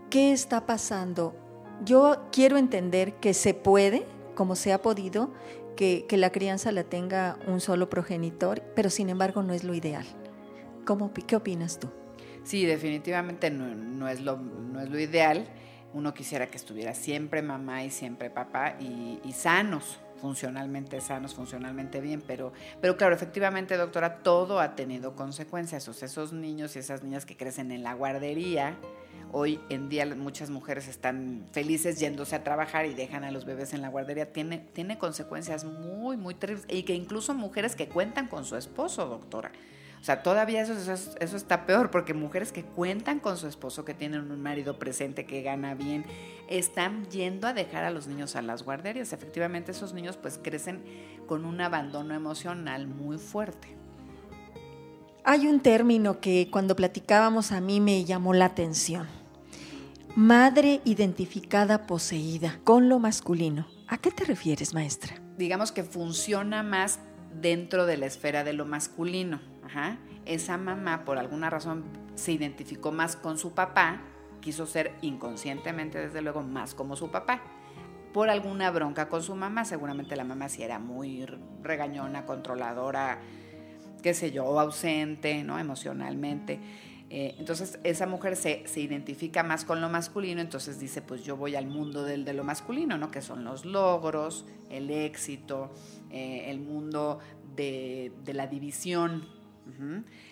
¿Qué 0.10 0.34
está 0.34 0.66
pasando? 0.66 1.34
Yo 1.86 2.28
quiero 2.34 2.58
entender 2.58 3.14
que 3.14 3.34
se 3.34 3.54
puede, 3.54 4.06
como 4.36 4.58
se 4.58 4.74
ha 4.74 4.82
podido, 4.82 5.32
que, 5.78 6.06
la 6.12 6.34
crianza 6.34 6.74
la 6.74 6.84
tenga 6.84 7.40
un 7.48 7.62
solo 7.62 7.90
progenitor, 7.90 8.62
pero 8.76 8.90
sin 8.90 9.08
embargo 9.08 9.42
no 9.42 9.54
es 9.54 9.64
lo 9.64 9.74
ideal. 9.74 10.06
¿Cómo, 10.86 11.14
¿Qué 11.14 11.38
opinas 11.38 11.80
tú? 11.80 11.90
Sí, 12.44 12.66
definitivamente 12.66 13.52
no, 13.52 14.10
es, 14.10 14.20
lo, 14.20 14.36
no 14.36 14.82
es 14.82 14.90
lo 14.90 15.00
ideal. 15.00 15.48
Uno 15.94 16.14
quisiera 16.14 16.50
que 16.52 16.58
estuviera 16.58 16.94
siempre 16.94 17.42
mamá 17.42 17.86
y 17.86 17.90
siempre 17.90 18.30
papá 18.30 18.76
y, 18.82 19.22
y 19.24 19.32
sanos, 19.32 20.02
funcionalmente 20.22 21.02
sanos, 21.02 21.34
funcionalmente 21.34 22.02
bien, 22.02 22.22
pero, 22.26 22.54
pero 22.82 22.98
claro, 22.98 23.16
efectivamente, 23.16 23.78
doctora, 23.78 24.24
todo 24.24 24.60
ha 24.60 24.76
tenido 24.76 25.16
consecuencias. 25.16 25.88
O 25.88 25.94
sea, 25.94 26.08
esos 26.08 26.34
niños 26.34 26.76
y 26.76 26.80
esas 26.80 27.04
niñas 27.04 27.26
que 27.26 27.38
crecen 27.38 27.72
en 27.72 27.84
la 27.84 27.94
guardería, 27.94 28.76
hoy 29.32 29.60
en 29.70 29.90
día 29.90 30.06
muchas 30.16 30.50
mujeres 30.50 30.88
están 30.88 31.46
felices 31.52 32.00
yéndose 32.00 32.36
a 32.36 32.44
trabajar 32.44 32.86
y 32.86 32.94
dejan 32.94 33.24
a 33.24 33.32
los 33.32 33.46
bebés 33.46 33.74
en 33.74 33.82
la 33.82 33.90
guardería, 33.90 34.32
tiene, 34.32 34.60
tiene 34.74 34.98
consecuencias 34.98 35.66
muy, 35.66 36.18
muy 36.18 36.36
terribles. 36.36 36.66
Y 36.70 36.84
que 36.84 36.94
incluso 36.94 37.34
mujeres 37.34 37.76
que 37.76 37.88
cuentan 37.88 38.28
con 38.28 38.46
su 38.46 38.56
esposo, 38.56 39.06
doctora. 39.06 39.52
O 40.06 40.12
sea, 40.14 40.22
todavía 40.22 40.62
eso, 40.62 40.76
eso, 41.20 41.36
está 41.36 41.66
peor, 41.66 41.90
porque 41.90 42.14
mujeres 42.14 42.52
que 42.52 42.64
cuentan 42.64 43.20
con 43.20 43.38
su 43.38 43.48
esposo, 43.48 43.86
que 43.86 43.96
tienen 43.96 44.30
un 44.32 44.40
marido 44.40 44.78
presente, 44.78 45.26
que 45.26 45.42
gana 45.42 45.74
bien, 45.74 46.06
están 46.48 47.08
yendo 47.10 47.48
a 47.48 47.54
dejar 47.54 47.84
a 47.86 47.90
los 47.90 48.06
niños 48.06 48.36
a 48.36 48.44
las 48.44 48.62
guarderías. 48.62 49.14
Efectivamente, 49.14 49.72
esos 49.72 49.94
niños 49.94 50.16
pues 50.16 50.38
crecen 50.38 50.84
con 51.26 51.44
un 51.44 51.60
abandono 51.60 52.14
emocional 52.14 52.86
muy 52.86 53.18
fuerte. 53.18 53.76
Hay 55.24 55.48
un 55.48 55.60
término 55.60 56.20
que 56.20 56.50
cuando 56.52 56.76
platicábamos 56.76 57.52
a 57.52 57.60
mí 57.60 57.82
me 57.82 58.06
llamó 58.06 58.36
la 58.36 58.46
atención. 58.46 59.08
Madre 60.16 60.82
identificada 60.86 61.88
poseída 61.88 62.60
con 62.64 62.90
lo 62.90 63.00
masculino. 63.00 63.68
¿A 63.88 63.98
qué 63.98 64.12
te 64.12 64.24
refieres, 64.24 64.76
maestra? 64.76 65.16
Digamos 65.36 65.72
que 65.72 65.84
funciona 65.84 66.62
más 66.62 67.00
dentro 67.42 67.88
de 67.88 67.98
la 67.98 68.06
esfera 68.06 68.44
de 68.44 68.54
lo 68.54 68.66
masculino. 68.68 69.55
Esa 70.26 70.58
mamá, 70.58 71.06
por 71.06 71.18
alguna 71.18 71.50
razón, 71.50 71.84
se 72.16 72.32
identificó 72.32 72.92
más 72.92 73.16
con 73.16 73.38
su 73.38 73.54
papá, 73.54 74.02
quiso 74.42 74.66
ser 74.66 74.94
inconscientemente, 75.02 76.00
desde 76.00 76.22
luego, 76.22 76.42
más 76.42 76.74
como 76.74 76.96
su 76.96 77.12
papá. 77.12 77.42
Por 78.14 78.30
alguna 78.30 78.72
bronca 78.72 79.10
con 79.10 79.22
su 79.22 79.36
mamá, 79.36 79.66
seguramente 79.66 80.16
la 80.16 80.24
mamá 80.24 80.50
sí 80.50 80.64
era 80.64 80.80
muy 80.80 81.26
regañona, 81.62 82.26
controladora, 82.26 83.20
qué 84.02 84.14
sé 84.14 84.32
yo, 84.32 84.60
ausente, 84.60 85.44
¿no? 85.44 85.60
Emocionalmente. 85.60 86.60
Eh, 87.10 87.36
entonces 87.38 87.80
esa 87.84 88.08
mujer 88.08 88.36
se, 88.36 88.64
identifica 88.76 89.44
más 89.44 89.64
con 89.64 89.80
lo 89.80 89.90
masculino, 89.90 90.42
entonces 90.42 90.80
dice, 90.80 91.02
pues 91.02 91.24
yo 91.24 91.38
voy 91.38 91.56
al 91.56 91.68
mundo 91.68 92.04
del, 92.04 92.26
de 92.26 92.34
lo 92.34 92.44
masculino, 92.44 92.98
¿no? 92.98 93.12
Que 93.12 93.22
son 93.22 93.44
los 93.44 93.64
logros, 93.64 94.46
el 94.70 94.90
éxito, 94.90 95.72
eh, 96.10 96.46
el 96.48 96.60
mundo 96.60 97.20
de, 97.56 98.12
la 98.26 98.48
división, 98.48 99.28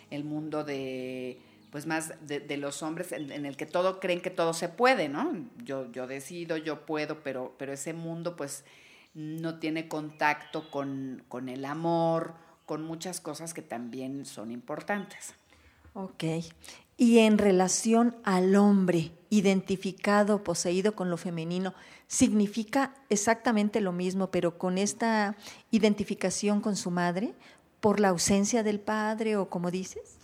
el 0.10 0.24
mundo 0.24 0.64
de 0.64 1.40
pues 1.74 1.88
más 1.88 2.14
de, 2.28 2.58
los 2.58 2.84
hombres 2.84 3.12
en, 3.14 3.48
el 3.48 3.58
que 3.58 3.66
todo 3.66 4.00
creen 4.00 4.22
que 4.22 4.30
todo 4.30 4.54
se 4.54 4.70
puede, 4.70 5.10
¿no? 5.10 5.34
Yo, 5.64 5.92
yo 5.92 6.06
decido, 6.06 6.56
yo 6.56 6.86
puedo, 6.86 7.24
pero, 7.24 7.56
pero 7.58 7.74
ese 7.74 7.94
mundo 7.94 8.36
pues 8.36 8.64
no 9.16 9.58
tiene 9.58 9.88
contacto 9.88 10.70
con, 10.70 11.24
con 11.28 11.50
el 11.50 11.66
amor, 11.66 12.36
con 12.68 12.84
muchas 12.84 13.20
cosas 13.20 13.56
que 13.56 13.64
también 13.64 14.26
son 14.28 14.52
importantes. 14.52 15.34
Ok. 15.94 16.24
Y 16.96 17.20
en 17.20 17.40
relación 17.40 18.16
al 18.24 18.56
hombre 18.56 19.12
identificado, 19.32 20.44
poseído 20.44 20.96
con 20.96 21.10
lo 21.10 21.18
femenino, 21.18 21.74
significa 22.08 22.94
exactamente 23.10 23.82
lo 23.82 23.92
mismo, 23.92 24.30
pero 24.30 24.60
con 24.60 24.78
esta 24.78 25.36
identificación 25.72 26.62
con 26.62 26.76
su 26.76 26.92
madre, 26.92 27.34
por 27.84 28.00
la 28.00 28.08
ausencia 28.10 28.64
del 28.64 28.80
padre 28.80 29.36
o 29.36 29.50
como 29.50 29.70
dices? 29.70 30.18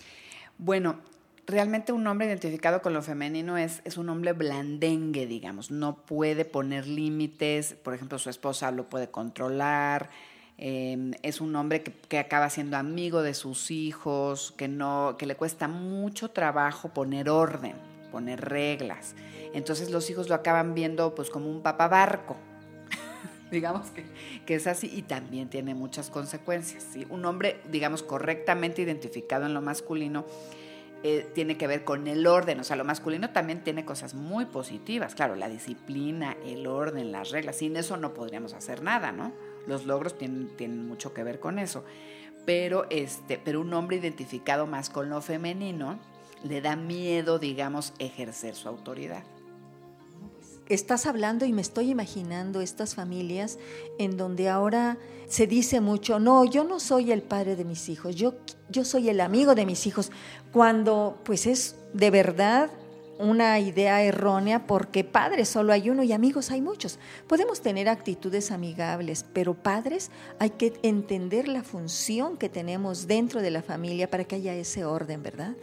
Bueno, 0.58 1.00
realmente 1.46 1.92
un 1.92 2.08
hombre 2.08 2.26
identificado 2.26 2.82
con 2.82 2.94
lo 2.94 3.02
femenino 3.02 3.58
es, 3.58 3.82
es 3.84 3.98
un 3.98 4.10
hombre 4.10 4.34
blandengue, 4.34 5.28
digamos, 5.28 5.70
no 5.70 5.98
puede 5.98 6.46
poner 6.46 6.88
límites, 6.88 7.74
por 7.74 7.94
ejemplo, 7.94 8.18
su 8.18 8.30
esposa 8.30 8.72
lo 8.72 8.90
puede 8.90 9.12
controlar, 9.12 10.10
Em, 10.62 11.14
es 11.24 11.40
un 11.40 11.56
hombre 11.56 11.84
que, 11.84 12.20
acaba 12.20 12.50
siendo 12.50 12.76
amigo 12.76 13.22
de 13.22 13.34
sus 13.34 13.72
hijos, 13.72 14.54
que, 14.58 14.68
no, 14.68 15.16
que 15.18 15.26
le 15.26 15.38
cuesta 15.38 15.70
mucho 15.70 16.32
trabajo 16.32 16.90
poner 16.90 17.30
orden, 17.30 17.78
poner 18.12 18.42
reglas. 18.42 19.16
Entonces 19.54 19.90
los 19.90 20.10
hijos 20.10 20.28
lo 20.28 20.36
acaban 20.36 20.74
viendo 20.74 21.16
pues 21.16 21.30
como 21.30 21.50
un 21.50 21.62
papá 21.62 21.88
barco. 21.88 22.36
digamos 23.52 23.92
que, 23.92 24.06
que, 24.46 24.56
es 24.56 24.68
así 24.68 24.92
y 24.94 25.04
también 25.04 25.50
tiene 25.50 25.76
muchas 25.76 26.10
consecuencias. 26.10 26.86
¿sí? 26.94 27.06
Un 27.10 27.26
hombre, 27.26 27.62
digamos, 27.72 28.04
correctamente 28.04 28.82
identificado 28.82 29.46
en 29.46 29.54
lo 29.54 29.62
masculino, 29.62 30.26
eh, 31.02 31.30
tiene 31.34 31.58
que 31.58 31.66
ver 31.66 31.86
con 31.86 32.08
el 32.08 32.28
orden. 32.28 32.60
O 32.60 32.64
sea, 32.64 32.76
lo 32.76 32.84
masculino 32.84 33.30
también 33.30 33.64
tiene 33.64 33.86
cosas 33.86 34.14
muy 34.14 34.46
positivas. 34.46 35.16
Claro, 35.16 35.36
la 35.36 35.48
disciplina, 35.48 36.36
el 36.46 36.68
orden, 36.68 37.12
las 37.12 37.32
reglas. 37.32 37.58
Sin 37.58 37.78
eso 37.78 37.96
no 37.96 38.14
podríamos 38.14 38.54
hacer 38.54 38.84
nada, 38.84 39.12
¿no? 39.12 39.32
Los 39.66 39.86
logros 39.86 40.18
tienen, 40.18 40.50
tienen 40.58 40.86
mucho 40.88 41.14
que 41.14 41.24
ver 41.24 41.40
con 41.40 41.58
eso. 41.58 41.86
Pero, 42.46 42.86
este, 42.90 43.38
pero 43.38 43.62
un 43.62 43.74
hombre 43.74 43.98
identificado 43.98 44.68
más 44.68 44.90
con 44.90 45.10
lo 45.10 45.22
femenino 45.22 46.00
le 46.44 46.62
da 46.62 46.76
miedo, 46.76 47.40
digamos, 47.40 47.94
ejercer 48.00 48.56
su 48.56 48.68
autoridad. 48.68 49.24
Estás 50.70 51.08
hablando 51.08 51.46
y 51.46 51.52
me 51.52 51.64
estoy 51.64 51.90
imaginando 51.90 52.62
estas 52.62 52.94
familias 52.94 53.58
en 53.98 54.18
donde 54.18 54.50
ahora 54.50 55.00
se 55.28 55.48
dice 55.48 55.82
mucho, 55.82 56.20
no, 56.20 56.46
yo 56.46 56.64
no 56.64 56.80
soy 56.80 57.12
el 57.12 57.24
padre 57.24 57.56
de 57.56 57.66
mis 57.66 57.90
hijos, 57.90 58.16
yo, 58.16 58.36
yo 58.70 58.86
soy 58.86 59.10
el 59.10 59.20
amigo 59.20 59.56
de 59.56 59.66
mis 59.66 59.88
hijos, 59.88 60.12
cuando 60.52 61.18
pues 61.24 61.48
es 61.48 61.76
de 61.94 62.12
verdad 62.12 62.70
una 63.18 63.60
idea 63.60 64.04
errónea 64.04 64.68
porque 64.68 65.04
padres 65.04 65.50
solo 65.50 65.74
hay 65.74 65.90
uno 65.90 66.04
y 66.04 66.14
amigos 66.14 66.52
hay 66.52 66.62
muchos. 66.62 67.00
Podemos 67.28 67.62
tener 67.62 67.90
actitudes 67.90 68.52
amigables, 68.52 69.26
pero 69.34 69.56
padres 69.56 70.12
hay 70.38 70.52
que 70.52 70.74
entender 70.84 71.48
la 71.48 71.64
función 71.64 72.38
que 72.38 72.48
tenemos 72.48 73.08
dentro 73.08 73.42
de 73.42 73.50
la 73.50 73.64
familia 73.64 74.10
para 74.10 74.24
que 74.24 74.36
haya 74.36 74.54
ese 74.54 74.86
orden, 74.86 75.24
¿verdad? 75.24 75.56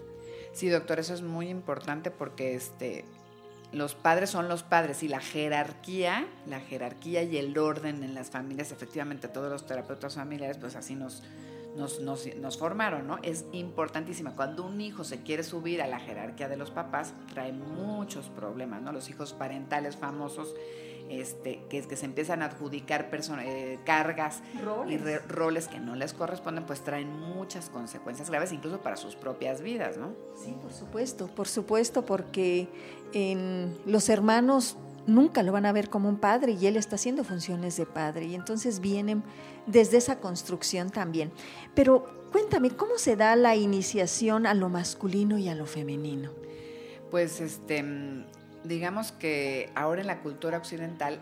Sí, 0.53 0.69
doctor, 0.69 0.99
eso 0.99 1.15
es 1.15 1.23
muy 1.23 1.49
importante 1.49 2.11
porque 2.11 2.55
este 2.57 3.05
los 3.73 3.95
padres 3.95 4.31
son 4.31 4.49
los 4.49 4.63
padres 4.63 5.03
y 5.03 5.09
la 5.09 5.21
jerarquía, 5.21 6.27
la 6.47 6.61
jerarquía 6.61 7.23
y 7.23 7.37
el 7.37 7.57
orden 7.59 8.03
en 8.03 8.15
las 8.15 8.31
familias, 8.31 8.73
efectivamente 8.73 9.29
todos 9.29 9.51
los 9.51 9.67
terapeutas 9.67 10.15
familiares 10.15 10.59
pues 10.59 10.77
así 10.77 10.95
nos 10.95 11.23
nos, 11.77 12.01
nos, 12.01 12.59
formaron, 12.59 13.07
¿no? 13.07 13.19
Es 13.23 13.45
importantísima. 13.53 14.35
Cuando 14.35 14.65
un 14.65 14.81
hijo 14.81 15.05
se 15.05 15.23
quiere 15.23 15.43
subir 15.43 15.83
a 15.83 15.87
la 15.87 16.01
jerarquía 16.01 16.49
de 16.49 16.57
los 16.57 16.71
papás, 16.71 17.13
trae 17.33 17.53
muchos 17.53 18.29
problemas, 18.31 18.83
¿no? 18.83 18.93
Los 18.93 19.11
hijos 19.11 19.35
parentales 19.35 19.97
famosos, 19.97 20.55
este, 21.09 21.63
que, 21.69 21.83
que 21.83 21.97
se 21.97 22.05
empiezan 22.05 22.43
a 22.43 22.47
adjudicar 22.47 23.11
eh, 23.41 23.79
cargas 23.85 24.43
y 24.89 24.97
roles 25.29 25.69
que 25.69 25.79
no 25.79 25.95
les 25.95 26.13
corresponden, 26.13 26.65
pues 26.65 26.83
traen 26.83 27.11
muchas 27.21 27.69
consecuencias 27.71 28.31
graves, 28.31 28.53
incluso 28.53 28.81
para 28.81 28.97
sus 28.97 29.17
propias 29.17 29.61
vidas, 29.61 29.97
¿no? 29.97 30.13
Sí, 30.43 30.55
por 30.61 30.73
supuesto, 30.73 31.27
por 31.29 31.49
supuesto, 31.49 32.05
porque 32.05 32.69
los 33.87 34.09
hermanos 34.09 34.77
nunca 35.07 35.43
lo 35.43 35.53
van 35.53 35.67
a 35.67 35.73
ver 35.73 35.89
como 35.89 36.09
un 36.09 36.19
padre 36.19 36.53
y 36.53 36.67
él 36.67 36.77
está 36.77 36.97
haciendo 36.97 37.25
funciones 37.25 37.77
de 37.77 37.87
padre 37.87 38.27
y 38.27 38.35
entonces 38.35 38.81
vienen 38.81 39.23
desde 39.67 39.99
esa 39.99 40.21
construcción 40.21 40.91
también. 40.91 41.33
Pero 41.75 42.29
cuéntame, 42.33 42.71
¿cómo 42.71 42.99
se 42.99 43.17
da 43.17 43.37
la 43.37 43.57
iniciación 43.57 44.47
a 44.47 44.55
lo 44.55 44.69
masculino 44.69 45.39
y 45.39 45.49
a 45.49 45.55
lo 45.55 45.67
femenino? 45.67 46.31
Pues 47.11 47.41
este, 47.41 47.85
digamos 48.67 49.13
que 49.13 49.71
ahora 49.75 50.01
en 50.01 50.07
la 50.07 50.21
cultura 50.21 50.59
occidental 50.59 51.21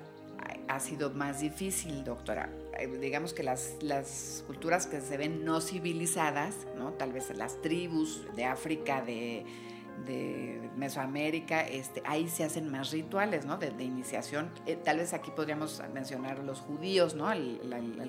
ha 0.68 0.80
sido 0.80 1.10
más 1.10 1.40
difícil, 1.40 2.04
doctora. 2.04 2.48
Eh, 2.78 2.86
digamos 3.00 3.32
que 3.34 3.42
las, 3.42 3.76
las 3.80 4.44
culturas 4.46 4.86
que 4.86 5.00
se 5.00 5.16
ven 5.16 5.44
no 5.44 5.60
civilizadas, 5.60 6.54
¿no? 6.76 6.92
tal 6.92 7.12
vez 7.12 7.34
las 7.36 7.60
tribus 7.62 8.26
de 8.34 8.44
África, 8.44 9.02
de 9.02 9.44
de 10.06 10.70
Mesoamérica, 10.76 11.62
este, 11.62 12.02
ahí 12.04 12.28
se 12.28 12.44
hacen 12.44 12.70
más 12.70 12.90
rituales, 12.90 13.46
¿no? 13.46 13.56
De, 13.56 13.72
iniciación. 13.82 14.50
Eh, 14.66 14.76
tal 14.76 14.98
vez 14.98 15.14
aquí 15.14 15.30
podríamos 15.30 15.82
mencionar 15.92 16.40
los 16.40 16.60
judíos, 16.60 17.14
¿no? 17.14 17.32
El, 17.32 17.60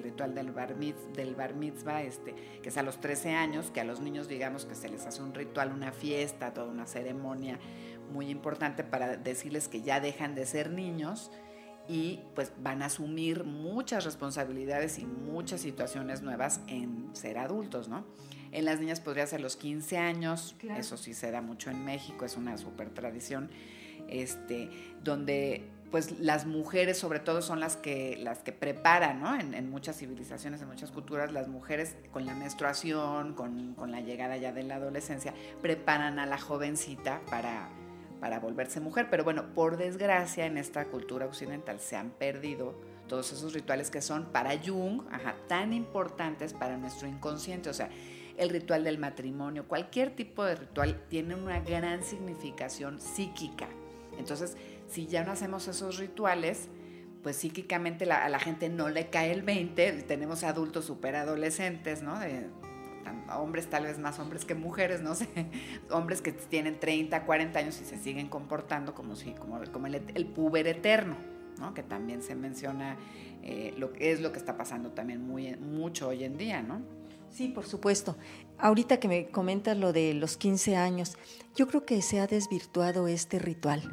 ritual 0.04 0.36
del 0.36 0.52
bar, 0.52 0.76
del 0.76 1.36
bar 1.36 1.54
mitzvah, 1.56 2.04
este, 2.04 2.36
que 2.62 2.70
es 2.70 2.78
a 2.78 2.84
los 2.84 3.00
13 3.00 3.32
años, 3.32 3.72
que 3.72 3.82
a 3.82 3.84
los 3.84 4.00
niños 4.02 4.28
digamos 4.28 4.66
que 4.66 4.76
se 4.76 4.90
les 4.90 5.06
hace 5.06 5.22
un 5.22 5.34
ritual, 5.34 5.72
una 5.72 5.92
fiesta, 5.92 6.54
toda 6.54 6.68
una 6.68 6.86
ceremonia 6.86 7.60
muy 8.12 8.30
importante 8.30 8.84
para 8.84 9.18
decirles 9.18 9.68
que 9.68 9.82
ya 9.82 10.00
dejan 10.00 10.36
de 10.36 10.46
ser 10.46 10.70
niños 10.70 11.32
y 11.88 12.20
pues 12.34 12.52
van 12.62 12.82
a 12.82 12.88
asumir 12.88 13.44
muchas 13.44 14.06
responsabilidades 14.06 14.98
y 15.00 15.06
muchas 15.06 15.62
situaciones 15.62 16.22
nuevas 16.22 16.62
en 16.68 17.10
ser 17.14 17.38
adultos, 17.38 17.88
¿no? 17.88 18.06
En 18.52 18.66
las 18.66 18.80
niñas 18.80 19.02
podría 19.02 19.28
ser 19.28 19.42
los 19.42 19.56
15 19.58 19.98
años, 19.98 20.56
eso 20.78 20.98
sí 20.98 21.14
se 21.14 21.30
da 21.30 21.42
mucho 21.42 21.70
en 21.70 21.84
México, 21.84 22.26
es 22.26 22.38
una 22.38 22.58
super 22.58 22.90
tradición, 22.90 23.50
este, 24.08 24.70
donde 25.04 25.70
pues 25.92 26.20
las 26.20 26.46
mujeres 26.46 26.98
sobre 26.98 27.20
todo 27.20 27.42
son 27.42 27.60
las 27.60 27.78
que, 27.78 28.18
las 28.18 28.40
que 28.40 28.52
preparan, 28.52 29.22
¿no? 29.22 29.36
En, 29.40 29.70
muchas 29.70 29.98
civilizaciones, 29.98 30.62
en 30.62 30.68
muchas 30.68 30.92
culturas, 30.92 31.32
las 31.32 31.48
mujeres 31.48 31.96
con 32.12 32.26
la 32.26 32.34
menstruación, 32.34 33.34
con, 33.34 33.76
la 33.88 34.02
llegada 34.02 34.36
ya 34.38 34.52
de 34.52 34.64
la 34.64 34.76
adolescencia, 34.76 35.34
preparan 35.62 36.20
a 36.20 36.26
la 36.26 36.38
jovencita 36.38 37.22
para, 37.30 37.70
para 38.26 38.40
volverse 38.40 38.80
mujer. 38.80 39.06
Pero 39.12 39.24
bueno, 39.24 39.54
por 39.54 39.78
desgracia 39.78 40.48
en 40.48 40.58
esta 40.58 40.86
cultura 40.86 41.28
occidental 41.28 41.80
se 41.80 41.96
han 41.96 42.10
perdido 42.10 42.74
todos 43.08 43.32
esos 43.32 43.54
rituales 43.54 43.92
que 43.92 44.02
son 44.02 44.26
para 44.32 44.58
Jung, 44.58 45.04
tan 45.48 45.74
importantes 45.74 46.52
para 46.52 46.76
nuestro 46.76 47.08
inconsciente. 47.08 47.70
O 47.70 47.74
sea, 47.76 47.88
el 48.36 48.50
ritual 48.50 48.84
del 48.84 48.98
matrimonio, 48.98 49.68
cualquier 49.68 50.16
tipo 50.16 50.44
de 50.44 50.56
ritual 50.56 51.04
tiene 51.08 51.36
una 51.36 51.60
gran 51.60 52.04
significación 52.04 53.00
psíquica. 53.00 53.68
Entonces, 54.18 54.58
si 54.88 55.06
ya 55.06 55.24
no 55.24 55.32
hacemos 55.32 55.68
esos 55.68 56.00
rituales, 56.00 56.68
pues 57.22 57.36
psíquicamente 57.36 58.12
a 58.12 58.28
la 58.28 58.40
gente 58.40 58.70
no 58.70 58.90
le 58.90 59.12
cae 59.12 59.34
el 59.34 59.44
20, 59.44 60.02
tenemos 60.02 60.44
adultos 60.44 60.86
superadolescentes, 60.86 62.02
¿no? 62.02 62.20
Hombres 63.38 63.70
tal 63.70 63.84
vez 63.84 64.00
más 64.00 64.20
hombres 64.20 64.46
que 64.46 64.56
mujeres, 64.56 65.02
no 65.02 65.16
sé, 65.16 65.28
hombres 65.92 66.22
que 66.22 66.32
tienen 66.32 66.80
30, 66.80 67.26
40 67.26 67.60
años 67.60 67.80
y 67.82 67.86
se 67.86 67.98
siguen 67.98 68.28
comportando 68.28 68.94
como 68.94 69.16
si, 69.16 69.32
como, 69.32 69.60
como 69.72 69.88
el, 69.88 70.26
puber 70.28 70.68
eterno, 70.68 71.16
¿no? 71.60 71.74
Que 71.74 71.84
también 71.84 72.22
se 72.22 72.36
menciona 72.36 72.98
eh, 73.44 73.74
lo 73.78 73.94
es 74.00 74.22
lo 74.22 74.32
que 74.32 74.40
está 74.40 74.58
pasando 74.58 74.92
también 74.92 75.26
muy, 75.26 75.56
mucho 75.58 76.10
hoy 76.10 76.24
en 76.24 76.38
día, 76.38 76.62
¿no? 76.62 76.82
Sí, 77.30 77.50
por 77.50 77.66
supuesto. 77.66 78.16
Ahorita 78.58 78.98
que 78.98 79.10
me 79.10 79.28
comentas 79.28 79.78
lo 79.78 79.92
de 79.92 80.14
los 80.14 80.38
15 80.38 80.78
años, 80.78 81.18
yo 81.56 81.68
creo 81.68 81.86
que 81.86 82.02
se 82.02 82.22
ha 82.22 82.28
desvirtuado 82.28 83.10
este 83.10 83.40
ritual. 83.40 83.84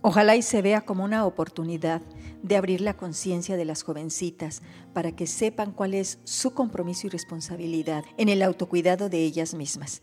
Ojalá 0.00 0.36
y 0.36 0.42
se 0.42 0.62
vea 0.62 0.80
como 0.80 1.04
una 1.04 1.26
oportunidad 1.26 2.00
de 2.42 2.56
abrir 2.56 2.80
la 2.80 2.96
conciencia 2.96 3.56
de 3.56 3.64
las 3.64 3.82
jovencitas 3.82 4.62
para 4.92 5.12
que 5.12 5.26
sepan 5.26 5.72
cuál 5.72 5.94
es 5.94 6.18
su 6.24 6.52
compromiso 6.52 7.06
y 7.06 7.10
responsabilidad 7.10 8.04
en 8.16 8.28
el 8.28 8.42
autocuidado 8.42 9.08
de 9.08 9.24
ellas 9.24 9.54
mismas. 9.54 10.02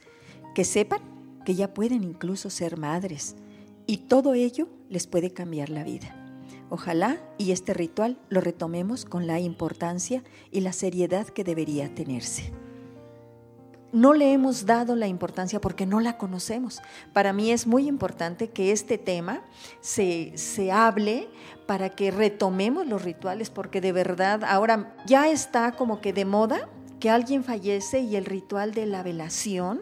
Que 0.54 0.64
sepan 0.64 1.02
que 1.46 1.56
ya 1.56 1.74
pueden 1.74 2.04
incluso 2.04 2.50
ser 2.50 2.78
madres 2.78 3.36
y 3.88 3.98
todo 3.98 4.34
ello 4.34 4.68
les 4.90 5.08
puede 5.08 5.32
cambiar 5.32 5.70
la 5.70 5.84
vida. 5.84 6.22
Ojalá 6.70 7.22
y 7.38 7.52
este 7.52 7.74
ritual 7.74 8.20
lo 8.30 8.42
retomemos 8.42 9.06
con 9.06 9.28
la 9.28 9.40
importancia 9.40 10.24
y 10.52 10.62
la 10.62 10.74
seriedad 10.74 11.28
que 11.28 11.44
debería 11.44 11.94
tenerse 11.94 12.52
no 13.96 14.14
le 14.14 14.34
hemos 14.34 14.66
dado 14.66 14.98
la 14.98 15.08
importancia 15.08 15.62
porque 15.62 15.86
no 15.86 16.02
la 16.02 16.18
conocemos. 16.18 16.82
Para 17.14 17.32
mí 17.32 17.52
es 17.52 17.66
muy 17.66 17.88
importante 17.88 18.50
que 18.50 18.74
este 18.74 18.98
tema 18.98 19.42
se, 19.80 20.34
se, 20.36 20.70
hable 20.70 21.30
para 21.66 21.90
que 21.90 22.12
retomemos 22.12 22.86
los 22.86 23.04
rituales, 23.04 23.50
porque 23.50 23.80
de 23.80 23.94
verdad 23.94 24.44
ahora 24.44 24.94
ya 25.06 25.30
está 25.30 25.72
como 25.72 26.02
que 26.02 26.12
de 26.12 26.26
moda 26.26 26.68
que 27.00 27.10
alguien 27.10 27.46
fallece 27.46 28.02
y 28.02 28.18
el 28.18 28.26
ritual 28.26 28.74
de 28.74 28.86
la 28.86 29.02
velación 29.02 29.82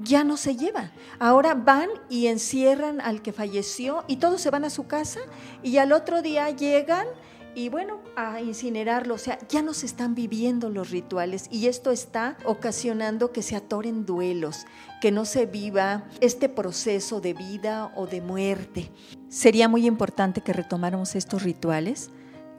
ya 0.00 0.22
no 0.22 0.36
se 0.36 0.54
lleva. 0.54 0.92
Ahora 1.18 1.54
van 1.54 1.88
y 2.08 2.28
encierran 2.28 3.00
al 3.00 3.20
que 3.20 3.32
falleció 3.32 4.04
y 4.06 4.16
todos 4.16 4.40
se 4.40 4.50
van 4.50 4.64
a 4.64 4.70
su 4.70 4.86
casa 4.86 5.18
y 5.64 5.78
al 5.78 5.92
otro 5.92 6.22
día 6.22 6.50
llegan 6.50 7.06
y 7.54 7.68
bueno, 7.68 8.00
a 8.16 8.40
incinerarlo. 8.40 9.14
O 9.14 9.18
sea, 9.18 9.38
ya 9.48 9.62
no 9.62 9.74
se 9.74 9.86
están 9.86 10.14
viviendo 10.14 10.70
los 10.70 10.90
rituales 10.90 11.46
y 11.50 11.66
esto 11.66 11.90
está 11.90 12.36
ocasionando 12.44 13.32
que 13.32 13.42
se 13.42 13.56
atoren 13.56 14.06
duelos, 14.06 14.66
que 15.00 15.10
no 15.10 15.24
se 15.24 15.46
viva 15.46 16.04
este 16.20 16.48
proceso 16.48 17.20
de 17.20 17.34
vida 17.34 17.92
o 17.96 18.06
de 18.06 18.20
muerte. 18.20 18.90
Sería 19.28 19.68
muy 19.68 19.86
importante 19.86 20.40
que 20.40 20.52
retomáramos 20.52 21.14
estos 21.14 21.42
rituales 21.42 22.10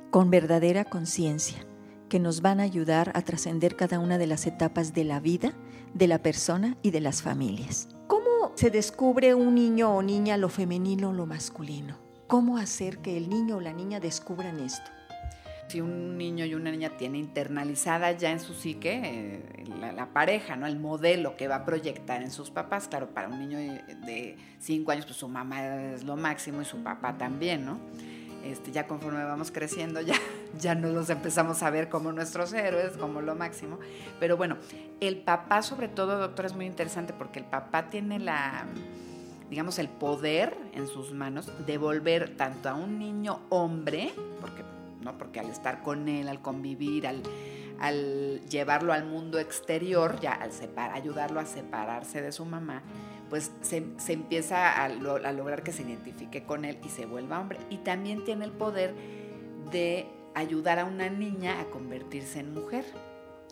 con 0.10 0.30
verdadera 0.30 0.86
conciencia, 0.86 1.66
que 2.10 2.20
nos 2.20 2.42
van 2.42 2.60
a 2.60 2.64
ayudar 2.64 3.12
a 3.16 3.22
trascender 3.22 3.76
cada 3.76 4.00
una 4.00 4.18
de 4.18 4.28
las 4.28 4.46
etapas 4.46 4.94
de 4.94 5.06
la 5.06 5.20
vida, 5.20 5.54
de 5.94 6.08
la 6.08 6.22
persona 6.22 6.78
y 6.82 6.92
de 6.92 7.02
las 7.02 7.22
familias. 7.22 7.88
¿Cómo 8.08 8.52
se 8.56 8.70
descubre 8.70 9.34
un 9.36 9.56
niño 9.56 9.96
o 9.96 10.02
niña 10.02 10.38
lo 10.38 10.50
femenino 10.50 11.10
o 11.10 11.14
lo 11.14 11.26
masculino? 11.26 12.11
¿Cómo 12.32 12.56
hacer 12.58 13.00
que 13.00 13.18
el 13.18 13.30
niño 13.30 13.58
o 13.58 13.60
la 13.60 13.74
niña 13.74 14.00
descubran 14.00 14.62
esto? 14.62 14.90
Si 15.68 15.82
un 15.82 16.18
niño 16.18 16.46
y 16.46 16.56
una 16.56 16.72
niña 16.72 16.92
tienen 16.92 17.20
internalizada 17.20 18.14
ya 18.14 18.32
en 18.32 18.40
su 18.40 18.54
psique 18.54 19.02
eh, 19.04 19.66
la, 19.78 20.14
pareja, 20.14 20.56
¿no? 20.56 20.66
El 20.66 20.80
modelo 20.80 21.36
que 21.36 21.50
va 21.50 21.56
a 21.56 21.66
proyectar 21.66 22.22
en 22.22 22.32
sus 22.32 22.50
papás. 22.50 22.88
Claro, 22.88 23.10
para 23.10 23.28
un 23.28 23.38
niño 23.38 23.58
de 23.58 24.38
5 24.60 24.92
años, 24.92 25.06
pues 25.06 25.18
su 25.18 25.28
mamá 25.28 25.92
es 25.92 26.06
lo 26.06 26.16
máximo 26.16 26.62
y 26.62 26.66
su 26.66 26.82
papá 26.82 27.18
también, 27.18 27.66
¿no? 27.66 27.78
Este, 28.46 28.72
ya 28.72 28.88
conforme 28.88 29.26
vamos 29.26 29.52
creciendo, 29.52 30.00
ya, 30.00 30.16
ya 30.58 30.74
nos 30.74 30.94
los 30.94 31.10
empezamos 31.10 31.62
a 31.64 31.70
ver 31.70 31.90
como 31.90 32.14
nuestros 32.14 32.54
héroes, 32.54 32.96
como 32.96 33.20
lo 33.20 33.36
máximo. 33.36 33.78
Pero 34.22 34.38
bueno, 34.38 34.56
el 35.02 35.18
papá 35.18 35.64
sobre 35.64 35.90
todo, 35.90 36.18
doctor, 36.18 36.46
es 36.46 36.56
muy 36.56 36.66
interesante 36.66 37.12
porque 37.12 37.40
el 37.40 37.46
papá 37.46 37.90
tiene 37.90 38.20
la 38.20 38.68
digamos, 39.52 39.80
el 39.80 39.90
poder 39.90 40.58
en 40.74 40.88
sus 40.88 41.12
manos 41.12 41.52
de 41.66 41.78
volver 41.78 42.38
tanto 42.38 42.70
a 42.70 42.74
un 42.74 42.98
niño 42.98 43.42
hombre, 43.50 44.14
porque, 44.40 44.64
¿no? 45.02 45.18
porque 45.18 45.42
al 45.42 45.50
estar 45.50 45.84
con 45.84 46.08
él, 46.08 46.30
al 46.30 46.42
convivir, 46.42 47.06
al, 47.06 47.22
llevarlo 48.50 48.94
al 48.94 49.04
mundo 49.04 49.40
exterior, 49.40 50.22
ya 50.22 50.32
al 50.32 50.54
separ, 50.54 50.92
ayudarlo 50.92 51.42
a 51.42 51.46
separarse 51.46 52.22
de 52.22 52.32
su 52.32 52.46
mamá, 52.46 52.82
pues 53.30 53.52
se, 53.60 53.84
empieza 54.08 54.72
a, 54.72 54.86
a 54.86 55.32
lograr 55.34 55.64
que 55.64 55.74
se 55.74 55.82
identifique 55.82 56.46
con 56.46 56.64
él 56.64 56.78
y 56.86 56.88
se 56.88 57.06
vuelva 57.06 57.42
hombre. 57.42 57.60
Y 57.70 57.80
también 57.80 58.24
tiene 58.24 58.46
el 58.46 58.52
poder 58.52 58.96
de 59.70 60.08
ayudar 60.34 60.80
a 60.80 60.86
una 60.86 61.10
niña 61.10 61.60
a 61.60 61.66
convertirse 61.66 62.40
en 62.40 62.54
mujer. 62.54 62.86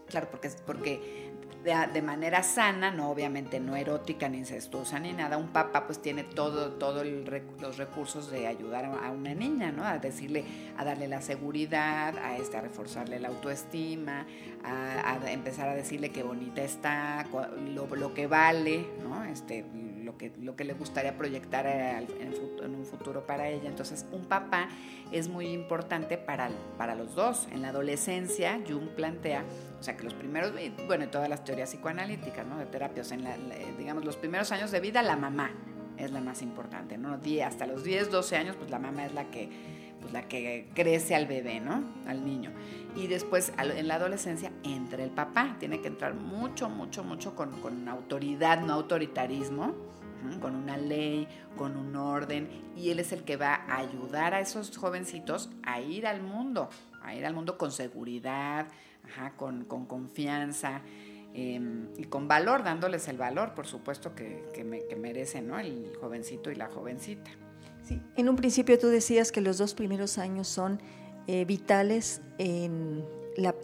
Claro, 0.08 0.29
porque, 0.32 0.50
porque 0.65 1.28
de, 1.63 2.01
manera 2.01 2.41
sana, 2.43 2.91
no 2.91 3.09
obviamente 3.09 3.59
no 3.59 3.75
erótica 3.75 4.29
ni 4.29 4.37
incestuosa 4.39 5.00
ni 5.00 5.13
nada, 5.13 5.37
un 5.37 5.50
papá 5.50 5.85
pues 5.85 6.01
tiene 6.01 6.24
todo, 6.24 6.72
todo 6.74 7.03
los 7.03 7.77
recursos 7.77 8.31
de 8.31 8.48
ayudar 8.48 8.85
a 8.85 9.11
una 9.11 9.33
niña, 9.33 9.72
¿no? 9.72 9.83
A 9.83 9.98
decirle, 10.00 10.45
a 10.77 10.85
darle 10.85 11.07
la 11.07 11.22
seguridad, 11.22 12.17
a, 12.17 12.37
este, 12.37 12.57
a 12.57 12.61
reforzarle 12.61 13.19
la 13.19 13.27
autoestima, 13.27 14.25
a, 14.63 15.19
empezar 15.29 15.69
a 15.69 15.75
decirle 15.75 16.09
qué 16.09 16.24
bonita 16.24 16.63
está, 16.63 17.25
lo, 17.74 17.87
lo 17.95 18.13
que 18.13 18.27
vale, 18.27 18.85
¿no? 19.03 19.25
Este, 19.25 19.65
lo 20.09 20.17
que, 20.17 20.31
lo 20.41 20.55
que 20.55 20.63
le 20.63 20.74
gustaría 20.74 21.15
proyectar 21.15 21.67
en, 21.67 22.74
un 22.74 22.85
futuro 22.85 23.27
para 23.27 23.48
ella. 23.48 23.69
Entonces, 23.69 24.05
un 24.11 24.25
papá 24.25 24.69
es 25.11 25.27
muy 25.27 25.48
importante 25.48 26.17
para, 26.17 26.50
para 26.77 26.95
los 26.95 27.13
dos. 27.13 27.48
En 27.51 27.61
la 27.61 27.69
adolescencia, 27.69 28.59
Jung 28.67 28.89
plantea, 28.95 29.43
o 29.79 29.83
sea, 29.83 29.96
que 29.96 30.03
los 30.03 30.13
primeros, 30.13 30.51
bueno, 30.87 31.05
en 31.05 31.11
todas 31.11 31.29
las 31.29 31.44
teorías 31.44 31.70
psicoanalíticas, 31.70 32.46
¿no? 32.46 32.57
De 32.57 32.65
terapias, 32.65 33.11
en 33.11 33.24
la, 33.24 33.37
digamos, 33.77 34.03
los 34.03 34.18
primeros 34.18 34.51
años 34.51 34.72
de 34.72 34.79
vida, 34.79 35.01
la 35.01 35.15
mamá 35.15 35.51
es 35.98 36.11
la 36.11 36.22
más 36.22 36.42
importante, 36.42 36.98
¿no? 36.98 37.20
Hasta 37.46 37.65
los 37.65 37.83
10, 37.83 38.11
12 38.11 38.37
años, 38.37 38.55
pues 38.57 38.70
la 38.70 38.79
mamá 38.79 39.05
es 39.05 39.13
la 39.13 39.31
que, 39.31 39.50
pues 40.01 40.11
la 40.11 40.27
que 40.27 40.70
crece 40.74 41.15
al 41.15 41.27
bebé, 41.27 41.61
¿no? 41.61 41.83
Al 42.07 42.25
niño. 42.25 42.51
Y 42.96 43.07
después, 43.07 43.53
en 43.57 43.87
la 43.87 43.96
adolescencia, 43.96 44.51
entra 44.63 45.03
el 45.03 45.11
papá. 45.11 45.55
Tiene 45.59 45.79
que 45.81 45.87
entrar 45.87 46.13
mucho, 46.13 46.70
mucho, 46.70 47.03
mucho 47.03 47.35
con, 47.35 47.51
con 47.61 47.87
autoridad, 47.87 48.61
no 48.61 48.74
autoritarismo, 48.74 49.75
con 50.42 50.55
una 50.55 50.77
ley, 50.77 51.27
con 51.57 51.77
un 51.77 51.96
orden, 51.96 52.50
y 52.75 52.89
él 52.89 53.00
es 53.00 53.11
el 53.11 53.24
que 53.24 53.37
va 53.37 53.53
a 53.53 53.77
ayudar 53.77 54.33
a 54.33 54.42
esos 54.42 54.75
jovencitos 54.77 55.50
a 55.63 55.79
ir 55.79 56.05
al 56.05 56.22
mundo, 56.22 56.70
a 57.01 57.15
ir 57.15 57.25
al 57.25 57.33
mundo 57.33 57.57
con 57.57 57.72
seguridad, 57.72 58.68
con, 59.35 59.65
confianza 59.65 60.81
em, 61.33 61.87
y 61.98 62.05
con 62.05 62.27
valor, 62.27 62.63
dándoles 62.63 63.07
el 63.07 63.17
valor, 63.17 63.53
por 63.53 63.67
supuesto, 63.67 64.15
que, 64.15 64.43
que, 64.53 64.95
merecen 64.95 65.48
¿no? 65.48 65.59
el 65.59 65.95
jovencito 66.00 66.51
y 66.51 66.55
la 66.55 66.67
jovencita. 66.67 67.31
Sí. 67.83 68.01
En 68.15 68.29
un 68.29 68.35
principio 68.35 68.77
tú 68.77 68.87
decías 68.87 69.31
que 69.31 69.41
los 69.41 69.57
dos 69.57 69.74
primeros 69.74 70.17
años 70.17 70.48
son 70.48 70.81
eh, 71.27 71.45
vitales 71.45 72.22
en 72.37 73.03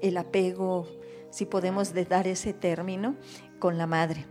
el 0.01 0.17
apego, 0.17 0.87
si 1.31 1.45
podemos 1.45 1.93
dar 2.07 2.27
ese 2.27 2.53
término, 2.53 3.15
con 3.59 3.77
la 3.77 3.87
madre 3.87 4.25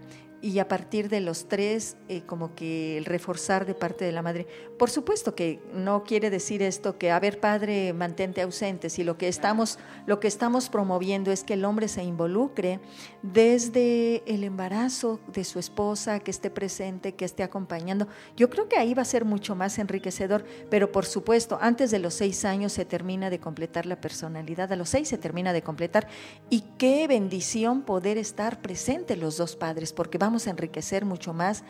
y 0.44 0.58
a 0.58 0.68
partir 0.68 1.08
de 1.08 1.22
los 1.22 1.48
tres, 1.48 1.96
eh, 2.10 2.20
como 2.26 2.54
que 2.54 2.98
el 2.98 3.06
reforzar 3.06 3.64
de 3.64 3.74
parte 3.74 4.04
de 4.04 4.12
la 4.12 4.20
madre. 4.20 4.46
Por 4.78 4.90
supuesto 4.90 5.34
que 5.34 5.58
no 5.72 6.04
quiere 6.04 6.28
decir 6.28 6.60
esto 6.62 6.98
que, 6.98 7.10
a 7.10 7.18
ver, 7.18 7.40
padre, 7.40 7.94
mantente 7.94 8.42
ausente, 8.42 8.90
si 8.90 9.04
lo 9.04 9.16
que 9.16 9.28
estamos, 9.28 9.78
lo 10.04 10.20
que 10.20 10.28
estamos 10.28 10.68
promoviendo 10.68 11.32
es 11.32 11.44
que 11.44 11.54
el 11.54 11.64
hombre 11.64 11.88
se 11.88 12.04
involucre 12.04 12.80
desde 13.22 14.22
el 14.26 14.44
embarazo 14.44 15.18
de 15.32 15.44
su 15.44 15.58
esposa, 15.58 16.20
que 16.20 16.30
esté 16.30 16.50
presente, 16.50 17.14
que 17.14 17.24
esté 17.24 17.42
acompañando. 17.42 18.06
Yo 18.36 18.50
creo 18.50 18.68
que 18.68 18.76
ahí 18.76 18.92
va 18.92 19.00
a 19.00 19.06
ser 19.06 19.24
mucho 19.24 19.54
más 19.54 19.78
enriquecedor, 19.78 20.44
pero 20.68 20.92
por 20.92 21.06
supuesto, 21.06 21.56
antes 21.62 21.90
de 21.90 22.00
los 22.00 22.12
seis 22.12 22.44
años 22.44 22.74
se 22.74 22.84
termina 22.84 23.30
de 23.30 23.40
completar 23.40 23.86
la 23.86 23.98
personalidad, 23.98 24.70
a 24.70 24.76
los 24.76 24.90
seis 24.90 25.08
se 25.08 25.16
termina 25.16 25.54
de 25.54 25.62
completar. 25.62 26.06
Y 26.50 26.64
qué 26.76 27.08
bendición 27.08 27.80
poder 27.80 28.18
estar 28.18 28.60
presente 28.60 29.16
los 29.16 29.38
dos 29.38 29.56
padres, 29.56 29.94
porque 29.94 30.18
vamos 30.18 30.33
enriquecer 30.46 31.04
mucho 31.04 31.32
más 31.32 31.64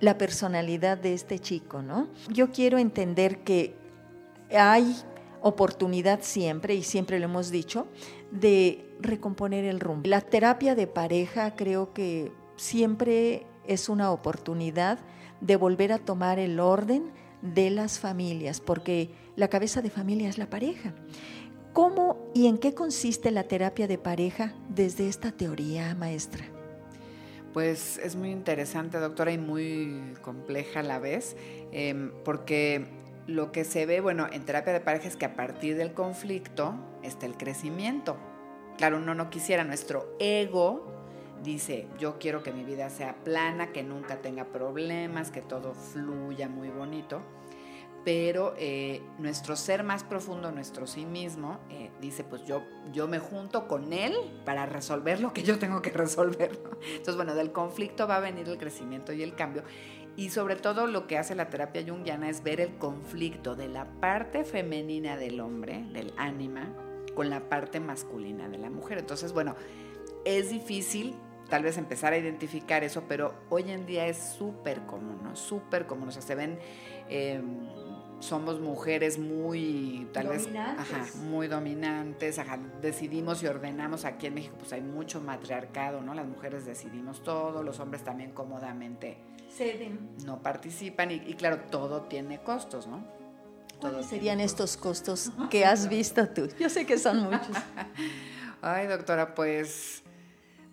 la 0.00 0.16
personalidad 0.16 0.98
de 0.98 1.14
este 1.14 1.38
chico, 1.38 1.82
¿no? 1.82 2.08
Yo 2.28 2.50
quiero 2.50 2.78
entender 2.78 3.44
que 3.44 3.74
hay 4.50 4.96
oportunidad 5.42 6.20
siempre, 6.22 6.74
y 6.74 6.82
siempre 6.82 7.18
lo 7.18 7.26
hemos 7.26 7.50
dicho, 7.50 7.86
de 8.30 8.94
recomponer 9.00 9.64
el 9.64 9.80
rumbo. 9.80 10.08
La 10.08 10.20
terapia 10.20 10.74
de 10.74 10.86
pareja 10.86 11.54
creo 11.56 11.92
que 11.92 12.32
siempre 12.56 13.46
es 13.66 13.88
una 13.88 14.10
oportunidad 14.10 14.98
de 15.40 15.56
volver 15.56 15.92
a 15.92 15.98
tomar 15.98 16.38
el 16.38 16.60
orden 16.60 17.10
de 17.42 17.70
las 17.70 17.98
familias, 17.98 18.60
porque 18.60 19.10
la 19.36 19.48
cabeza 19.48 19.80
de 19.80 19.90
familia 19.90 20.28
es 20.28 20.36
la 20.38 20.50
pareja. 20.50 20.94
¿Cómo 21.72 22.30
y 22.34 22.46
en 22.48 22.58
qué 22.58 22.74
consiste 22.74 23.30
la 23.30 23.44
terapia 23.44 23.86
de 23.86 23.96
pareja 23.96 24.54
desde 24.68 25.08
esta 25.08 25.30
teoría, 25.30 25.94
maestra? 25.94 26.44
Pues 27.52 27.98
es 27.98 28.14
muy 28.16 28.30
interesante, 28.30 28.98
doctora, 28.98 29.32
y 29.32 29.38
muy 29.38 30.14
compleja 30.22 30.80
a 30.80 30.82
la 30.82 30.98
vez, 30.98 31.36
em, 31.72 32.12
porque 32.24 32.86
lo 33.26 33.50
que 33.52 33.64
se 33.64 33.86
ve, 33.86 34.00
bueno, 34.00 34.28
en 34.30 34.44
terapia 34.44 34.72
de 34.72 34.80
pareja 34.80 35.08
es 35.08 35.16
que 35.16 35.26
a 35.26 35.34
partir 35.34 35.76
del 35.76 35.92
conflicto 35.92 36.74
está 37.02 37.26
el 37.26 37.36
crecimiento. 37.36 38.16
Claro, 38.78 38.98
uno 38.98 39.14
no 39.14 39.30
quisiera, 39.30 39.64
nuestro 39.64 40.16
ego 40.20 40.86
dice, 41.42 41.86
yo 41.98 42.18
quiero 42.18 42.42
que 42.42 42.52
mi 42.52 42.64
vida 42.64 42.90
sea 42.90 43.14
plana, 43.24 43.72
que 43.72 43.82
nunca 43.82 44.16
tenga 44.16 44.44
problemas, 44.44 45.30
que 45.30 45.40
todo 45.40 45.74
fluya 45.74 46.48
muy 46.48 46.68
bonito 46.68 47.22
pero 48.04 48.54
eh, 48.56 49.02
nuestro 49.18 49.56
ser 49.56 49.82
más 49.82 50.04
profundo, 50.04 50.50
nuestro 50.52 50.86
sí 50.86 51.04
mismo, 51.04 51.60
eh, 51.70 51.90
dice, 52.00 52.24
pues 52.24 52.44
yo, 52.46 52.62
yo 52.92 53.08
me 53.08 53.18
junto 53.18 53.68
con 53.68 53.92
él 53.92 54.14
para 54.44 54.66
resolver 54.66 55.20
lo 55.20 55.32
que 55.32 55.42
yo 55.42 55.58
tengo 55.58 55.82
que 55.82 55.90
resolver. 55.90 56.58
Entonces, 56.90 57.16
bueno, 57.16 57.34
del 57.34 57.52
conflicto 57.52 58.06
va 58.06 58.16
a 58.16 58.20
venir 58.20 58.48
el 58.48 58.58
crecimiento 58.58 59.12
y 59.12 59.22
el 59.22 59.34
cambio. 59.34 59.62
Y 60.16 60.30
sobre 60.30 60.56
todo 60.56 60.86
lo 60.86 61.06
que 61.06 61.18
hace 61.18 61.34
la 61.34 61.50
terapia 61.50 61.84
junguiana 61.86 62.28
es 62.28 62.42
ver 62.42 62.60
el 62.60 62.76
conflicto 62.78 63.54
de 63.54 63.68
la 63.68 63.86
parte 64.00 64.44
femenina 64.44 65.16
del 65.16 65.40
hombre, 65.40 65.84
del 65.92 66.12
ánima, 66.16 66.74
con 67.14 67.30
la 67.30 67.48
parte 67.48 67.80
masculina 67.80 68.48
de 68.48 68.58
la 68.58 68.70
mujer. 68.70 68.98
Entonces, 68.98 69.32
bueno, 69.32 69.54
es 70.24 70.50
difícil 70.50 71.14
tal 71.50 71.64
vez 71.64 71.76
empezar 71.76 72.14
a 72.14 72.18
identificar 72.18 72.84
eso, 72.84 73.02
pero 73.06 73.34
hoy 73.50 73.70
en 73.70 73.84
día 73.84 74.06
es 74.06 74.16
súper 74.16 74.80
común, 74.86 75.20
¿no? 75.22 75.36
Súper 75.36 75.86
común. 75.86 76.08
O 76.08 76.12
sea, 76.12 76.22
se 76.22 76.34
ven, 76.34 76.58
em, 77.08 77.68
somos 78.20 78.60
mujeres 78.60 79.18
muy, 79.18 80.08
tal 80.12 80.28
vez, 80.28 80.48
ajá, 80.54 81.06
muy 81.24 81.48
dominantes, 81.48 82.38
ajá, 82.38 82.58
decidimos 82.80 83.42
y 83.42 83.46
ordenamos. 83.46 84.04
Aquí 84.04 84.26
en 84.26 84.34
México, 84.34 84.56
pues 84.58 84.72
hay 84.72 84.80
mucho 84.80 85.20
matriarcado, 85.20 86.00
¿no? 86.00 86.14
Las 86.14 86.26
mujeres 86.26 86.64
decidimos 86.64 87.22
todo, 87.22 87.62
los 87.62 87.80
hombres 87.80 88.04
también 88.04 88.30
cómodamente 88.30 89.18
ceden. 89.50 90.10
No 90.24 90.42
participan 90.42 91.10
y, 91.10 91.34
claro, 91.34 91.62
todo 91.70 92.02
tiene 92.02 92.40
costos, 92.40 92.86
¿no? 92.86 93.04
¿Cuáles 93.80 94.06
serían 94.06 94.40
estos 94.40 94.76
costos 94.76 95.32
que 95.50 95.64
has 95.64 95.88
visto 95.88 96.28
tú? 96.28 96.48
Yo 96.58 96.68
sé 96.68 96.86
que 96.86 96.98
son 96.98 97.24
muchos. 97.24 97.56
Ay, 98.62 98.86
doctora, 98.86 99.34
pues 99.34 100.02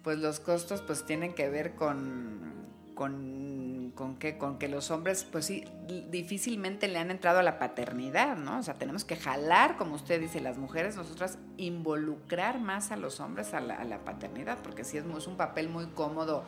pues 0.04 0.18
los 0.20 0.40
costos 0.40 0.82
pues 0.82 1.06
tienen 1.06 1.34
que 1.34 1.50
ver 1.50 1.76
con, 1.76 2.54
con, 2.96 3.92
con, 3.96 4.16
que, 4.18 4.38
con 4.38 4.58
que 4.58 4.68
los 4.68 4.92
hombres 4.92 5.24
pues 5.24 5.46
sí 5.46 5.66
difícilmente 6.10 6.88
le 6.88 7.00
han 7.00 7.12
entrado 7.12 7.40
a 7.40 7.44
la 7.44 7.60
paternidad, 7.60 8.38
¿no? 8.38 8.60
O 8.60 8.64
sea, 8.64 8.76
tenemos 8.76 9.04
que 9.04 9.16
jalar, 9.16 9.78
como 9.78 9.96
usted 9.96 10.20
dice, 10.20 10.42
las 10.42 10.58
mujeres, 10.58 10.96
nosotras 10.96 11.38
involucrar 11.58 12.60
más 12.60 12.92
a 12.92 12.98
los 12.98 13.20
hombres 13.20 13.54
a 13.54 13.60
la, 13.60 14.00
paternidad, 14.00 14.60
porque 14.64 14.84
sí 14.84 14.98
es, 14.98 15.06
un 15.28 15.38
papel 15.38 15.70
muy 15.70 15.88
cómodo 15.88 16.44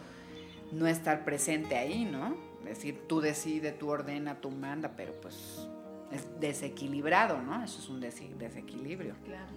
no 0.72 0.88
estar 0.88 1.26
presente 1.26 1.78
ahí, 1.78 2.06
¿no? 2.06 2.36
Es 2.62 2.78
decir, 2.78 3.04
tú 3.08 3.22
decides, 3.22 3.78
tú 3.78 3.90
ordena, 3.90 4.42
tú 4.42 4.52
manda, 4.52 4.94
pero 4.96 5.14
pues 5.22 5.68
es 6.12 6.28
desequilibrado, 6.40 7.42
¿no? 7.42 7.64
Eso 7.64 7.80
es 7.80 7.90
un 7.90 8.00
desequilibrio. 8.00 9.16
Claro. 9.26 9.52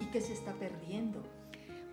¿Y 0.00 0.06
qué 0.06 0.20
se 0.20 0.32
está 0.32 0.52
perdiendo? 0.52 1.22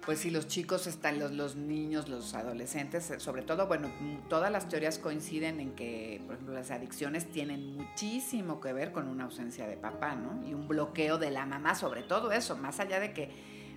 Pues 0.06 0.20
si 0.20 0.32
los 0.32 0.48
chicos 0.48 0.88
están, 0.88 1.20
los, 1.20 1.32
los 1.32 1.56
niños, 1.56 2.10
los 2.10 2.34
adolescentes, 2.34 3.12
eh, 3.12 3.20
sobre 3.20 3.44
todo, 3.44 3.68
bueno, 3.68 3.90
todas 4.30 4.52
las 4.52 4.68
teorías 4.68 4.98
coinciden 4.98 5.60
en 5.60 5.72
que, 5.74 6.22
por 6.26 6.36
ejemplo, 6.36 6.56
las 6.56 6.72
adicciones 6.72 7.30
tienen 7.32 7.78
muchísimo 7.78 8.60
que 8.60 8.74
ver 8.74 8.92
con 8.92 9.08
una 9.08 9.26
ausencia 9.26 9.68
de 9.68 9.78
papá, 9.78 10.16
¿no? 10.16 10.48
Y 10.48 10.54
un 10.54 10.68
bloqueo 10.68 11.18
de 11.18 11.30
la 11.30 11.46
mamá, 11.46 11.76
sobre 11.76 12.02
todo 12.02 12.32
eso, 12.32 12.58
más 12.58 12.80
allá 12.80 13.00
de 13.00 13.14
que 13.14 13.30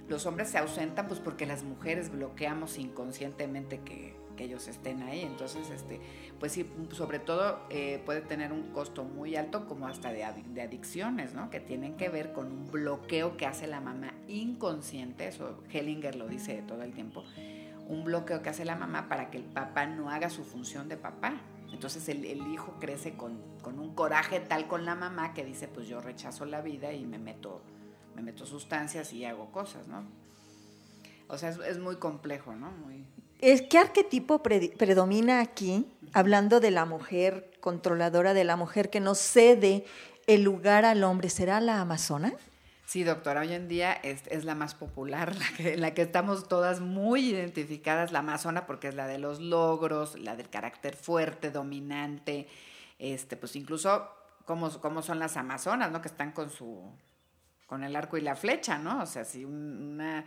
los 0.08 0.24
hombres 0.26 0.48
se 0.48 0.58
ausentan, 0.58 1.08
pues 1.08 1.20
porque 1.20 1.46
las 1.46 1.62
mujeres 1.62 2.10
bloqueamos 2.10 2.78
inconscientemente 2.78 3.80
que, 3.80 4.16
que 4.34 4.44
ellos 4.44 4.68
estén 4.68 5.02
ahí. 5.02 5.22
Entonces, 5.22 5.70
este, 5.70 6.00
pues 6.38 6.52
sí, 6.52 6.70
sobre 6.92 7.18
todo 7.18 7.60
eh, 7.70 8.02
puede 8.04 8.20
tener 8.20 8.52
un 8.52 8.72
costo 8.72 9.04
muy 9.04 9.36
alto 9.36 9.66
como 9.66 9.86
hasta 9.86 10.12
de, 10.12 10.24
adicciones, 10.24 11.34
¿no? 11.34 11.50
Que 11.50 11.60
tienen 11.60 11.96
que 11.96 12.08
ver 12.08 12.32
con 12.32 12.46
un 12.46 12.70
bloqueo 12.70 13.36
que 13.36 13.46
hace 13.46 13.66
la 13.66 13.80
mamá 13.80 14.14
inconsciente, 14.28 15.28
eso 15.28 15.62
Hellinger 15.72 16.16
lo 16.16 16.28
dice 16.28 16.62
todo 16.66 16.82
el 16.82 16.92
tiempo, 16.92 17.24
un 17.88 18.04
bloqueo 18.04 18.42
que 18.42 18.48
hace 18.48 18.64
la 18.64 18.76
mamá 18.76 19.08
para 19.08 19.30
que 19.30 19.38
el 19.38 19.44
papá 19.44 19.86
no 19.86 20.10
haga 20.10 20.30
su 20.30 20.44
función 20.44 20.88
de 20.88 20.96
papá. 20.96 21.40
Entonces 21.72 22.08
el, 22.08 22.24
el 22.24 22.46
hijo 22.52 22.76
crece 22.78 23.16
con, 23.16 23.40
con, 23.62 23.78
un 23.78 23.94
coraje 23.94 24.38
tal 24.40 24.68
con 24.68 24.84
la 24.84 24.94
mamá 24.94 25.34
que 25.34 25.44
dice, 25.44 25.66
pues 25.66 25.88
yo 25.88 26.00
rechazo 26.00 26.44
la 26.44 26.60
vida 26.60 26.92
y 26.92 27.04
me 27.04 27.18
meto, 27.18 27.62
me 28.14 28.22
meto 28.22 28.46
sustancias 28.46 29.12
y 29.12 29.24
hago 29.24 29.50
cosas, 29.50 29.88
¿no? 29.88 30.04
O 31.28 31.36
sea, 31.36 31.48
es, 31.48 31.58
es 31.58 31.78
muy 31.78 31.96
complejo, 31.96 32.54
¿no? 32.54 32.70
Muy... 32.70 33.06
¿Qué 33.44 33.76
arquetipo 33.76 34.42
predomina 34.42 35.40
aquí, 35.40 35.86
hablando 36.14 36.60
de 36.60 36.70
la 36.70 36.86
mujer 36.86 37.50
controladora, 37.60 38.32
de 38.32 38.42
la 38.42 38.56
mujer 38.56 38.88
que 38.88 39.00
no 39.00 39.14
cede 39.14 39.84
el 40.26 40.42
lugar 40.42 40.86
al 40.86 41.04
hombre? 41.04 41.28
¿Será 41.28 41.60
la 41.60 41.82
amazona? 41.82 42.32
Sí, 42.86 43.04
doctora, 43.04 43.42
hoy 43.42 43.52
en 43.52 43.68
día 43.68 43.92
es, 43.92 44.46
la 44.46 44.54
más 44.54 44.74
popular, 44.74 45.36
la 45.36 45.46
que, 45.58 45.76
la 45.76 45.92
que 45.92 46.00
estamos 46.00 46.48
todas 46.48 46.80
muy 46.80 47.28
identificadas, 47.28 48.12
la 48.12 48.20
amazona, 48.20 48.64
porque 48.64 48.88
es 48.88 48.94
la 48.94 49.06
de 49.06 49.18
los 49.18 49.40
logros, 49.40 50.18
la 50.18 50.36
del 50.36 50.48
carácter 50.48 50.96
fuerte, 50.96 51.50
dominante, 51.50 52.48
este, 52.98 53.36
pues 53.36 53.56
incluso 53.56 54.08
cómo, 54.46 54.70
cómo 54.80 55.02
son 55.02 55.18
las 55.18 55.36
amazonas, 55.36 55.90
¿no? 55.90 56.00
Que 56.00 56.08
están 56.08 56.32
con 56.32 56.48
su, 56.48 56.80
con 57.66 57.84
el 57.84 57.94
arco 57.94 58.16
y 58.16 58.22
la 58.22 58.36
flecha, 58.36 58.78
¿no? 58.78 59.02
O 59.02 59.06
sea, 59.06 59.26
si 59.26 59.44
una 59.44 60.24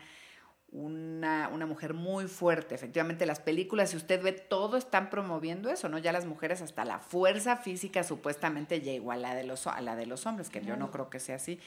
una, 0.71 1.49
una, 1.53 1.65
mujer 1.65 1.93
muy 1.93 2.27
fuerte. 2.27 2.75
Efectivamente, 2.75 3.25
las 3.25 3.39
películas, 3.39 3.91
si 3.91 3.97
usted 3.97 4.21
ve, 4.21 4.33
todo 4.33 4.77
están 4.77 5.09
promoviendo 5.09 5.69
eso, 5.69 5.87
¿no? 5.89 5.97
Ya 5.97 6.11
las 6.11 6.25
mujeres 6.25 6.61
hasta 6.61 6.83
la 6.83 6.99
fuerza 6.99 7.55
física 7.57 8.03
supuestamente 8.03 8.81
llegó 8.81 9.11
a 9.11 9.15
la 9.15 9.33
de 9.33 9.45
los, 9.45 9.65
a 9.67 9.79
la 9.81 9.95
de 9.95 10.05
los 10.05 10.25
hombres, 10.25 10.49
que 10.49 10.63
yo 10.63 10.75
no 10.75 10.91
creo 10.91 11.09
que 11.09 11.19
sea 11.19 11.37
así. 11.37 11.59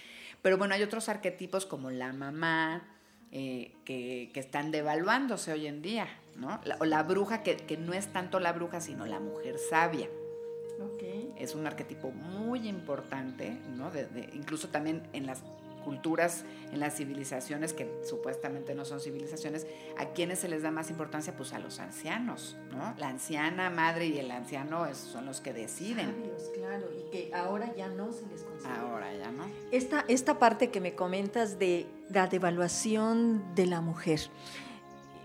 Pero 0.42 0.58
bueno, 0.58 0.74
hay 0.74 0.82
otros 0.82 1.08
arquetipos 1.08 1.66
como 1.66 1.90
la 1.90 2.12
mamá, 2.12 2.82
eh, 3.32 3.72
que, 3.84 4.30
que, 4.34 4.40
están 4.40 4.70
devaluándose 4.72 5.52
hoy 5.52 5.66
en 5.66 5.82
día, 5.82 6.08
¿no? 6.36 6.60
o 6.80 6.84
la 6.84 7.04
bruja, 7.04 7.42
que, 7.42 7.56
que, 7.56 7.76
no 7.76 7.92
es 7.92 8.12
tanto 8.12 8.40
la 8.40 8.52
bruja, 8.52 8.80
sino 8.80 9.06
la 9.06 9.20
mujer 9.20 9.56
sabia. 9.70 10.08
Okay. 10.94 11.32
Es 11.38 11.54
un 11.54 11.66
arquetipo 11.66 12.10
muy 12.10 12.66
importante, 12.66 13.50
¿no? 13.76 13.90
de, 13.90 14.30
incluso 14.32 14.68
también 14.68 15.06
en 15.12 15.26
las 15.26 15.42
culturas, 15.80 16.44
en 16.72 16.80
las 16.80 16.96
civilizaciones 16.96 17.72
que 17.72 17.90
supuestamente 18.04 18.74
no 18.74 18.84
son 18.84 19.00
civilizaciones, 19.00 19.66
¿a 19.98 20.06
quiénes 20.06 20.38
se 20.38 20.48
les 20.48 20.62
da 20.62 20.70
más 20.70 20.90
importancia? 20.90 21.36
Pues 21.36 21.52
a 21.52 21.58
los 21.58 21.80
ancianos, 21.80 22.56
¿no? 22.70 22.94
La 22.98 23.08
anciana 23.08 23.70
madre 23.70 24.06
y 24.06 24.18
el 24.18 24.30
anciano 24.30 24.86
son 24.94 25.26
los 25.26 25.40
que 25.40 25.52
deciden. 25.52 26.14
claro, 26.54 26.86
y 26.92 27.10
que 27.10 27.30
ahora 27.34 27.74
ya 27.74 27.88
no 27.88 28.12
se 28.12 28.26
les 28.26 28.42
considera. 28.42 28.80
Ahora 28.80 29.14
ya 29.16 29.30
no. 29.30 29.46
Esta, 29.70 30.04
esta 30.08 30.38
parte 30.38 30.70
que 30.70 30.80
me 30.80 30.94
comentas 30.94 31.58
de 31.58 31.86
la 32.08 32.26
devaluación 32.26 33.54
de 33.54 33.66
la 33.66 33.80
mujer, 33.80 34.20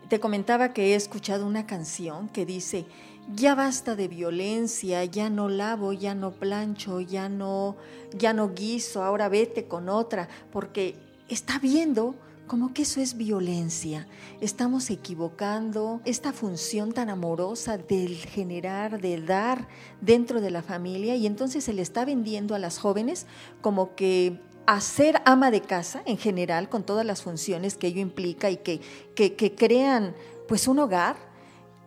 te 0.09 0.19
comentaba 0.19 0.73
que 0.73 0.93
he 0.93 0.95
escuchado 0.95 1.45
una 1.45 1.65
canción 1.65 2.29
que 2.29 2.45
dice, 2.45 2.85
ya 3.33 3.55
basta 3.55 3.95
de 3.95 4.07
violencia, 4.07 5.03
ya 5.05 5.29
no 5.29 5.49
lavo, 5.49 5.93
ya 5.93 6.13
no 6.13 6.31
plancho, 6.31 7.01
ya 7.01 7.29
no, 7.29 7.75
ya 8.17 8.33
no 8.33 8.53
guiso, 8.53 9.03
ahora 9.03 9.29
vete 9.29 9.67
con 9.67 9.89
otra, 9.89 10.29
porque 10.51 10.95
está 11.27 11.57
viendo 11.59 12.15
como 12.47 12.73
que 12.73 12.83
eso 12.83 13.01
es 13.01 13.17
violencia. 13.17 14.07
Estamos 14.39 14.91
equivocando 14.91 16.01
esta 16.05 16.31
función 16.31 16.91
tan 16.91 17.09
amorosa 17.09 17.77
del 17.77 18.17
generar, 18.17 19.01
del 19.01 19.25
dar 19.25 19.67
dentro 20.01 20.41
de 20.41 20.51
la 20.51 20.61
familia 20.61 21.15
y 21.15 21.25
entonces 21.25 21.63
se 21.63 21.73
le 21.73 21.81
está 21.81 22.05
vendiendo 22.05 22.53
a 22.53 22.59
las 22.59 22.77
jóvenes 22.77 23.25
como 23.61 23.95
que 23.95 24.39
hacer 24.67 25.21
ama 25.25 25.51
de 25.51 25.61
casa 25.61 26.01
en 26.05 26.17
general 26.17 26.69
con 26.69 26.83
todas 26.83 27.05
las 27.05 27.21
funciones 27.21 27.77
que 27.77 27.87
ello 27.87 28.01
implica 28.01 28.49
y 28.49 28.57
que, 28.57 28.81
que, 29.15 29.35
que 29.35 29.55
crean 29.55 30.15
pues 30.47 30.67
un 30.67 30.79
hogar 30.79 31.15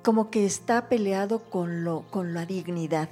como 0.03 0.31
que 0.31 0.47
está 0.47 0.89
peleado 0.89 1.41
con, 1.51 1.85
lo, 1.85 2.03
con 2.11 2.35
la 2.35 2.47
dignidad. 2.47 3.09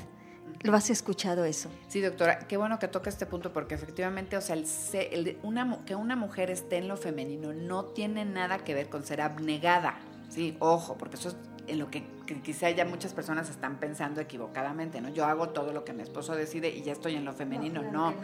¿Lo 0.62 0.74
has 0.74 0.90
escuchado 0.90 1.44
eso? 1.44 1.68
Sí, 1.88 2.00
doctora, 2.00 2.40
qué 2.40 2.56
bueno 2.56 2.78
que 2.78 2.88
toca 2.88 3.10
este 3.10 3.26
punto 3.26 3.52
porque 3.52 3.74
efectivamente, 3.74 4.36
o 4.36 4.40
sea, 4.40 4.56
el, 4.56 5.38
una, 5.42 5.84
que 5.84 5.94
una 5.94 6.16
mujer 6.16 6.50
esté 6.50 6.78
en 6.78 6.88
lo 6.88 6.96
femenino 6.96 7.52
no 7.52 7.84
tiene 7.84 8.24
nada 8.24 8.58
que 8.58 8.74
ver 8.74 8.88
con 8.88 9.04
ser 9.04 9.20
abnegada, 9.20 9.98
sí, 10.28 10.56
ojo, 10.58 10.96
porque 10.96 11.16
eso 11.16 11.28
es 11.28 11.36
en 11.66 11.78
lo 11.78 11.90
que, 11.90 12.04
quizá 12.42 12.70
ya 12.70 12.84
muchas 12.84 13.12
personas 13.12 13.48
están 13.50 13.76
pensando 13.76 14.20
equivocadamente, 14.20 15.00
¿no? 15.00 15.08
Yo 15.08 15.24
hago 15.24 15.50
todo 15.50 15.72
lo 15.72 15.84
que 15.84 15.92
mi 15.92 16.02
esposo 16.02 16.34
decide 16.34 16.70
y 16.70 16.82
ya 16.82 16.92
estoy 16.92 17.16
en 17.16 17.24
lo 17.24 17.32
femenino. 17.32 17.82
No, 17.82 18.14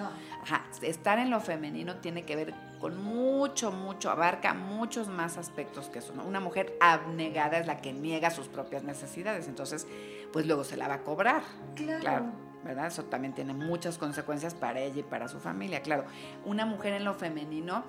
Ajá. 0.42 0.64
estar 0.82 1.18
en 1.18 1.30
lo 1.30 1.40
femenino 1.40 1.96
tiene 1.96 2.24
que 2.24 2.36
ver 2.36 2.54
con 2.80 3.02
mucho, 3.02 3.70
mucho, 3.70 4.10
abarca 4.10 4.54
muchos 4.54 5.08
más 5.08 5.38
aspectos 5.38 5.88
que 5.88 6.00
eso, 6.00 6.14
¿no? 6.14 6.24
Una 6.24 6.40
mujer 6.40 6.76
abnegada 6.80 7.58
es 7.58 7.66
la 7.66 7.80
que 7.80 7.92
niega 7.92 8.30
sus 8.30 8.48
propias 8.48 8.82
necesidades, 8.82 9.46
entonces, 9.48 9.86
pues 10.32 10.46
luego 10.46 10.64
se 10.64 10.76
la 10.76 10.88
va 10.88 10.94
a 10.94 11.02
cobrar. 11.02 11.42
claro. 11.76 12.26
¿verdad? 12.64 12.86
Eso 12.86 13.02
también 13.04 13.34
tiene 13.34 13.54
muchas 13.54 13.98
consecuencias 13.98 14.54
para 14.54 14.78
ella 14.78 15.00
y 15.00 15.02
para 15.02 15.26
su 15.26 15.40
familia. 15.40 15.82
Claro, 15.82 16.04
una 16.44 16.64
mujer 16.64 16.92
en 16.92 17.04
lo 17.04 17.14
femenino 17.14 17.82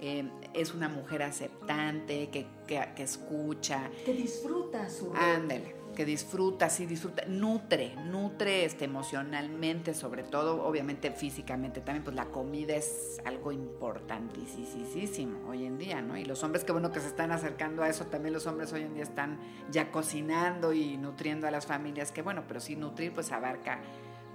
eh, 0.00 0.28
es 0.54 0.74
una 0.74 0.88
mujer 0.88 1.22
aceptante, 1.22 2.28
que, 2.30 2.46
que, 2.66 3.02
escucha. 3.02 3.90
Que 4.04 4.12
disfruta 4.12 4.88
su 4.88 5.12
Ándale, 5.14 5.74
que 5.96 6.04
disfruta, 6.04 6.70
sí, 6.70 6.86
disfruta, 6.86 7.24
nutre, 7.26 7.96
nutre 8.04 8.64
este, 8.64 8.84
emocionalmente, 8.84 9.94
sobre 9.94 10.22
todo, 10.22 10.64
obviamente 10.64 11.10
físicamente 11.10 11.80
también, 11.80 12.04
pues 12.04 12.14
la 12.14 12.26
comida 12.26 12.76
es 12.76 13.20
algo 13.24 13.52
importantísimo 13.52 15.48
hoy 15.48 15.64
en 15.64 15.78
día, 15.78 16.00
¿no? 16.02 16.16
Y 16.16 16.24
los 16.24 16.42
hombres, 16.42 16.64
que 16.64 16.72
bueno 16.72 16.92
que 16.92 17.00
se 17.00 17.08
están 17.08 17.32
acercando 17.32 17.82
a 17.82 17.88
eso, 17.88 18.06
también 18.06 18.32
los 18.32 18.46
hombres 18.46 18.72
hoy 18.72 18.82
en 18.82 18.94
día 18.94 19.02
están 19.02 19.38
ya 19.70 19.90
cocinando 19.90 20.72
y 20.72 20.96
nutriendo 20.96 21.46
a 21.46 21.50
las 21.50 21.66
familias, 21.66 22.12
que 22.12 22.22
bueno, 22.22 22.44
pero 22.46 22.60
sí 22.60 22.76
nutrir 22.76 23.12
pues 23.12 23.32
abarca 23.32 23.80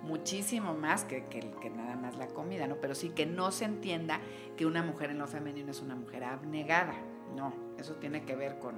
muchísimo 0.04 0.74
más 0.74 1.04
que, 1.06 1.26
que, 1.26 1.70
nada 1.70 1.96
más 1.96 2.16
la 2.18 2.28
comida, 2.28 2.68
¿no? 2.68 2.76
Pero 2.78 2.96
sí 2.96 3.10
que 3.10 3.26
no 3.26 3.52
se 3.52 3.66
entienda 3.66 4.20
que 4.58 4.66
una 4.66 4.84
mujer 4.84 5.10
en 5.10 5.20
lo 5.20 5.28
femenino 5.28 5.72
es 5.72 5.82
una 5.82 5.96
mujer 5.96 6.24
abnegada, 6.24 6.94
no, 7.36 7.54
eso 7.78 7.96
tiene 7.96 8.24
que 8.24 8.36
ver 8.36 8.60
con, 8.60 8.76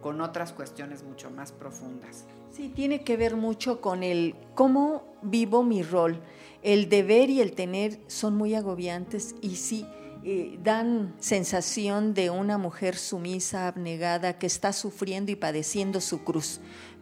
con 0.00 0.20
otras 0.20 0.52
cuestiones 0.52 1.02
mucho 1.02 1.30
más 1.30 1.52
profundas. 1.52 2.26
Sí, 2.50 2.68
tiene 2.68 3.02
que 3.04 3.16
ver 3.16 3.36
mucho 3.36 3.80
con 3.80 4.02
el 4.02 4.34
cómo 4.54 5.04
vivo 5.22 5.62
mi 5.62 5.82
rol. 5.82 6.20
El 6.62 6.88
deber 6.88 7.30
y 7.30 7.40
el 7.40 7.52
tener 7.52 8.00
son 8.06 8.36
muy 8.36 8.54
agobiantes 8.54 9.34
y 9.40 9.56
sí, 9.56 9.86
eh, 10.22 10.58
dan 10.62 11.14
sensación 11.18 12.12
de 12.12 12.28
una 12.28 12.58
mujer 12.58 12.96
sumisa, 12.96 13.66
abnegada, 13.66 14.38
que 14.38 14.46
está 14.46 14.74
sufriendo 14.74 15.32
y 15.32 15.36
padeciendo 15.36 16.02
su 16.02 16.24
cruz, 16.24 16.60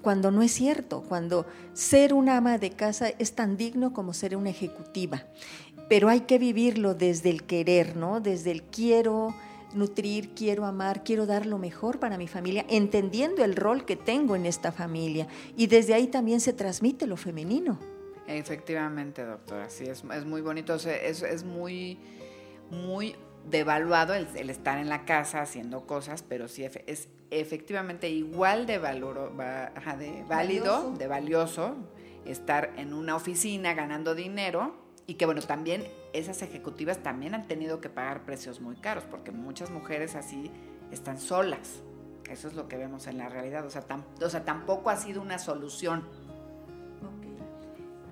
cuando 0.08 0.30
no 0.30 0.40
es 0.40 0.52
cierto, 0.52 1.02
cuando 1.06 1.44
ser 1.74 2.14
una 2.14 2.38
ama 2.38 2.56
de 2.56 2.70
casa 2.70 3.10
es 3.18 3.34
tan 3.34 3.58
digno 3.58 3.92
como 3.92 4.14
ser 4.14 4.38
una 4.38 4.48
ejecutiva, 4.48 5.26
pero 5.90 6.08
hay 6.08 6.20
que 6.20 6.38
vivirlo 6.38 6.94
desde 6.94 7.28
el 7.28 7.42
querer, 7.42 7.94
¿no? 7.94 8.18
Desde 8.22 8.50
el 8.52 8.62
quiero 8.62 9.34
nutrir, 9.74 10.30
quiero 10.30 10.64
amar, 10.64 11.04
quiero 11.04 11.26
dar 11.26 11.44
lo 11.44 11.58
mejor 11.58 12.00
para 12.00 12.16
mi 12.16 12.26
familia, 12.26 12.64
entendiendo 12.70 13.44
el 13.44 13.54
rol 13.54 13.84
que 13.84 13.96
tengo 13.96 14.34
en 14.34 14.46
esta 14.46 14.72
familia. 14.72 15.28
Y 15.58 15.66
desde 15.66 15.92
ahí 15.92 16.06
también 16.06 16.40
se 16.40 16.54
transmite 16.54 17.06
lo 17.06 17.18
femenino. 17.18 17.78
Efectivamente, 18.26 19.26
doctora, 19.26 19.68
sí, 19.68 19.84
es, 19.84 20.02
muy 20.24 20.40
bonito, 20.40 20.74
es, 20.74 20.86
es 20.86 21.44
muy 21.44 21.98
muy 22.70 23.14
devaluado 23.48 24.14
el, 24.14 24.50
estar 24.50 24.78
en 24.78 24.88
la 24.88 25.04
casa 25.04 25.40
haciendo 25.40 25.86
cosas, 25.86 26.22
pero 26.22 26.48
sí 26.48 26.64
es 26.64 27.08
efectivamente 27.30 28.08
igual 28.08 28.66
de, 28.66 28.78
valor, 28.78 29.32
de 29.36 30.24
válido, 30.28 30.92
de 30.92 31.06
valioso 31.06 31.76
estar 32.24 32.72
en 32.76 32.92
una 32.92 33.16
oficina 33.16 33.74
ganando 33.74 34.14
dinero 34.14 34.74
y 35.06 35.14
que 35.14 35.26
bueno, 35.26 35.40
también 35.40 35.86
esas 36.12 36.42
ejecutivas 36.42 36.98
también 36.98 37.34
han 37.34 37.48
tenido 37.48 37.80
que 37.80 37.88
pagar 37.88 38.24
precios 38.24 38.60
muy 38.60 38.76
caros 38.76 39.04
porque 39.10 39.30
muchas 39.30 39.70
mujeres 39.70 40.14
así 40.14 40.50
están 40.90 41.18
solas. 41.18 41.82
Eso 42.30 42.48
es 42.48 42.54
lo 42.54 42.68
que 42.68 42.76
vemos 42.76 43.06
en 43.06 43.16
la 43.16 43.30
realidad, 43.30 43.64
o 43.64 43.70
sea, 43.70 43.84
o 44.22 44.28
sea 44.28 44.44
tampoco 44.44 44.90
ha 44.90 44.96
sido 44.96 45.22
una 45.22 45.38
solución. 45.38 46.04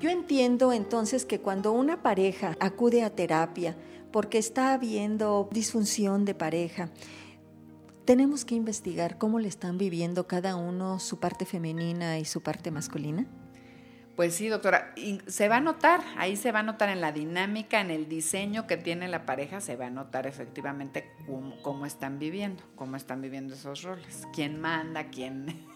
Yo 0.00 0.10
entiendo 0.10 0.72
entonces 0.72 1.24
que 1.24 1.40
cuando 1.40 1.72
una 1.72 2.02
pareja 2.02 2.56
acude 2.60 3.02
a 3.02 3.10
terapia, 3.10 3.76
porque 4.12 4.38
está 4.38 4.72
habiendo 4.72 5.48
disfunción 5.52 6.24
de 6.24 6.34
pareja. 6.34 6.90
Tenemos 8.04 8.44
que 8.44 8.54
investigar 8.54 9.18
cómo 9.18 9.40
le 9.40 9.48
están 9.48 9.78
viviendo 9.78 10.26
cada 10.26 10.56
uno 10.56 11.00
su 11.00 11.18
parte 11.18 11.44
femenina 11.44 12.18
y 12.18 12.24
su 12.24 12.42
parte 12.42 12.70
masculina. 12.70 13.26
Pues 14.16 14.34
sí, 14.34 14.48
doctora, 14.48 14.94
y 14.96 15.20
se 15.26 15.48
va 15.48 15.56
a 15.56 15.60
notar, 15.60 16.00
ahí 16.16 16.36
se 16.36 16.50
va 16.50 16.60
a 16.60 16.62
notar 16.62 16.88
en 16.88 17.02
la 17.02 17.12
dinámica, 17.12 17.82
en 17.82 17.90
el 17.90 18.08
diseño 18.08 18.66
que 18.66 18.78
tiene 18.78 19.08
la 19.08 19.26
pareja, 19.26 19.60
se 19.60 19.76
va 19.76 19.88
a 19.88 19.90
notar 19.90 20.26
efectivamente 20.26 21.12
cómo, 21.62 21.84
están 21.84 22.18
viviendo, 22.18 22.62
cómo 22.76 22.96
están 22.96 23.20
viviendo 23.20 23.52
esos 23.52 23.82
roles, 23.82 24.26
quién 24.32 24.58
manda, 24.58 25.10
quién, 25.10 25.66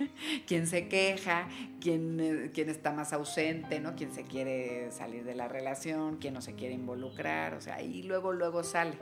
quién 0.46 0.66
se 0.66 0.88
queja, 0.88 1.48
quién, 1.80 2.20
eh, 2.20 2.50
quién, 2.52 2.68
está 2.68 2.92
más 2.92 3.12
ausente, 3.12 3.80
¿no? 3.80 3.94
Quién 3.96 4.12
se 4.12 4.24
quiere 4.24 4.90
salir 4.90 5.24
de 5.24 5.34
la 5.34 5.48
relación, 5.48 6.16
quién 6.16 6.34
no 6.34 6.42
se 6.42 6.54
quiere 6.54 6.74
involucrar, 6.74 7.54
o 7.54 7.60
sea, 7.60 7.76
ahí 7.76 8.02
luego, 8.02 8.32
luego 8.32 8.62
sale. 8.62 8.94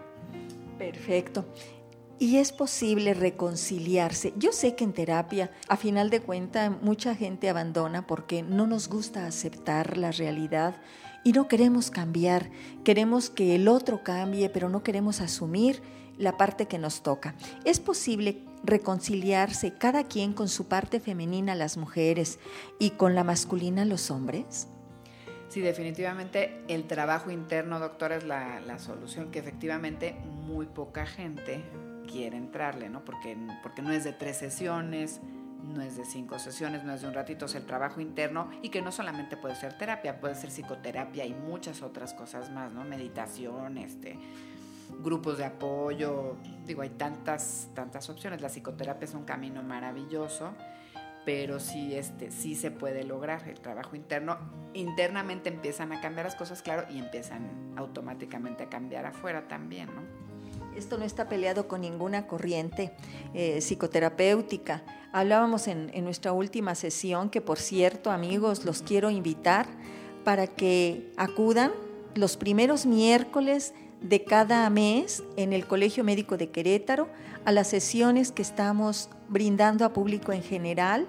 Perfecto. 0.79 1.47
Y 2.21 2.39
es 2.39 2.51
posible 2.51 3.15
reconciliarse. 3.15 4.33
Yo 4.37 4.51
sé 4.53 4.75
que 4.75 4.83
en 4.83 4.93
terapia, 4.93 5.53
a 5.69 5.77
final 5.77 6.11
de 6.11 6.21
cuentas, 6.21 6.73
mucha 6.83 7.15
gente 7.15 7.49
abandona 7.49 8.09
porque 8.09 8.43
no 8.43 8.67
nos 8.67 8.89
gusta 8.89 9.27
aceptar 9.27 9.97
la 9.97 10.11
realidad 10.11 10.81
y 11.23 11.33
no 11.33 11.47
queremos 11.47 11.93
cambiar. 11.93 12.51
Queremos 12.83 13.31
que 13.31 13.55
el 13.55 13.69
otro 13.69 14.03
cambie, 14.03 14.49
pero 14.51 14.69
no 14.69 14.83
queremos 14.83 15.21
asumir 15.21 15.81
la 16.17 16.37
parte 16.37 16.67
que 16.67 16.79
nos 16.79 17.05
toca. 17.05 17.37
Es 17.65 17.79
posible 17.79 18.43
reconciliarse 18.65 19.73
cada 19.75 20.05
quien 20.05 20.33
con 20.33 20.49
su 20.49 20.67
parte 20.67 21.01
femenina 21.01 21.55
las 21.55 21.77
mujeres 21.77 22.39
y 22.79 22.91
con 22.91 23.15
la 23.15 23.25
masculina 23.25 23.85
los 23.85 24.11
hombres? 24.11 24.69
Sí, 25.49 25.61
definitivamente 25.61 26.63
el 26.69 26.87
trabajo 26.87 27.31
interno, 27.31 27.79
doctora, 27.81 28.17
es 28.17 28.25
la, 28.25 28.79
solución 28.79 29.31
que 29.31 29.39
efectivamente 29.39 30.15
muy 30.47 30.67
poca 30.67 31.07
gente 31.07 31.65
quiere 32.07 32.37
entrarle, 32.37 32.91
¿no? 32.91 33.05
Porque, 33.05 33.37
porque 33.63 33.81
no 33.81 33.91
es 33.91 34.05
de 34.05 34.13
tres 34.13 34.37
sesiones, 34.37 35.21
no 35.65 35.83
es 35.83 35.97
de 35.97 36.05
cinco 36.05 36.39
sesiones, 36.39 36.85
no 36.85 36.93
es 36.93 37.01
de 37.01 37.09
un 37.09 37.15
ratito, 37.15 37.47
es 37.47 37.55
el 37.55 37.65
trabajo 37.65 38.01
interno 38.01 38.51
y 38.63 38.69
que 38.69 38.83
no 38.83 38.93
solamente 38.93 39.37
puede 39.37 39.57
ser 39.57 39.77
terapia, 39.77 40.21
puede 40.21 40.35
ser 40.35 40.51
psicoterapia 40.51 41.25
y 41.25 41.33
muchas 41.33 41.83
otras 41.83 42.13
cosas 42.15 42.51
más, 42.51 42.73
¿no? 42.73 42.85
Meditación, 42.85 43.79
este, 43.79 44.19
grupos 45.03 45.39
de 45.39 45.45
apoyo, 45.45 46.37
digo, 46.67 46.83
hay 46.83 46.91
tantas, 46.91 47.69
tantas 47.75 48.09
opciones. 48.11 48.41
La 48.41 48.49
psicoterapia 48.49 49.07
es 49.07 49.15
un 49.15 49.25
camino 49.25 49.63
maravilloso, 49.63 50.53
pero 51.25 51.61
sí, 51.61 51.95
este, 51.95 52.31
sí 52.31 52.55
se 52.55 52.71
puede 52.71 53.05
lograr 53.05 53.49
el 53.49 53.61
trabajo 53.61 53.97
interno. 53.97 54.39
Internamente 54.75 55.49
empiezan 55.49 55.93
a 55.93 56.01
cambiar 56.01 56.27
las 56.27 56.35
cosas, 56.35 56.63
claro, 56.63 56.87
y 56.91 56.99
empiezan 56.99 57.75
automáticamente 57.77 58.65
a 58.65 58.69
cambiar 58.69 59.07
afuera 59.07 59.49
también, 59.49 59.87
¿no? 59.95 60.03
Esto 60.77 60.97
no 60.97 61.05
está 61.05 61.29
peleado 61.29 61.67
con 61.67 61.81
ninguna 61.81 62.27
corriente 62.27 62.93
eh, 63.35 63.61
psicoterapéutica. 63.61 64.85
Hablábamos 65.13 65.67
en, 65.67 65.91
en 65.93 66.05
nuestra 66.05 66.33
última 66.33 66.75
sesión, 66.75 67.31
que 67.31 67.41
por 67.41 67.59
cierto, 67.59 68.11
amigos, 68.11 68.65
los 68.65 68.83
quiero 68.83 69.11
invitar 69.11 69.67
para 70.25 70.47
que 70.47 71.11
acudan 71.17 71.73
los 72.15 72.37
primeros 72.37 72.87
miércoles 72.87 73.75
de 74.01 74.25
cada 74.25 74.69
mes 74.71 75.23
en 75.37 75.53
el 75.53 75.67
Colegio 75.67 76.05
Médico 76.05 76.37
de 76.37 76.51
Querétaro 76.51 77.09
a 77.45 77.53
las 77.53 77.69
sesiones 77.69 78.33
que 78.33 78.43
estamos 78.43 79.09
brindando 79.29 79.85
a 79.85 79.93
público 79.93 80.33
en 80.33 80.43
general 80.43 81.09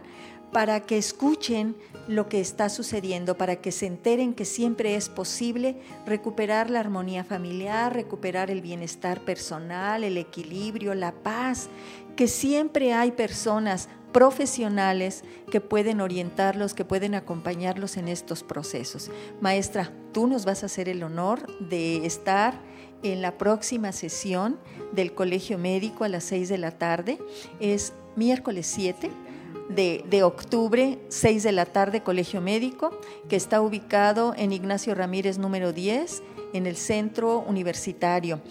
para 0.51 0.79
que 0.81 0.97
escuchen 0.97 1.75
lo 2.07 2.27
que 2.27 2.39
está 2.39 2.69
sucediendo, 2.69 3.37
para 3.37 3.57
que 3.57 3.71
se 3.71 3.85
enteren 3.85 4.33
que 4.33 4.45
siempre 4.45 4.95
es 4.95 5.09
posible 5.09 5.77
recuperar 6.05 6.69
la 6.69 6.79
armonía 6.79 7.23
familiar, 7.23 7.93
recuperar 7.93 8.49
el 8.49 8.61
bienestar 8.61 9.21
personal, 9.21 10.03
el 10.03 10.17
equilibrio, 10.17 10.95
la 10.95 11.11
paz, 11.11 11.69
que 12.15 12.27
siempre 12.27 12.93
hay 12.93 13.11
personas 13.11 13.89
profesionales 14.11 15.23
que 15.51 15.61
pueden 15.61 16.01
orientarlos, 16.01 16.73
que 16.73 16.85
pueden 16.85 17.15
acompañarlos 17.15 17.97
en 17.97 18.07
estos 18.07 18.43
procesos. 18.43 19.11
Maestra, 19.41 19.91
tú 20.11 20.27
nos 20.27 20.45
vas 20.45 20.63
a 20.63 20.67
hacer 20.67 20.89
el 20.89 21.03
honor 21.03 21.45
de 21.59 22.05
estar 22.05 22.59
en 23.03 23.21
la 23.21 23.37
próxima 23.37 23.91
sesión 23.91 24.59
del 24.91 25.13
Colegio 25.13 25.57
Médico 25.57 26.03
a 26.03 26.09
las 26.09 26.23
6 26.25 26.49
de 26.49 26.57
la 26.57 26.71
tarde. 26.71 27.19
Es 27.59 27.93
miércoles 28.15 28.67
7 28.67 29.09
de, 29.69 30.23
octubre, 30.23 30.99
6 31.09 31.43
de 31.43 31.51
la 31.51 31.65
tarde, 31.65 32.01
Colegio 32.01 32.41
Médico, 32.41 32.99
que 33.29 33.35
está 33.35 33.61
ubicado 33.61 34.33
en 34.35 34.51
Ignacio 34.51 34.95
Ramírez 34.95 35.37
número 35.37 35.73
10, 35.73 36.23
en 36.53 36.65
el 36.65 36.75
centro 36.75 37.39
universitario. 37.39 38.41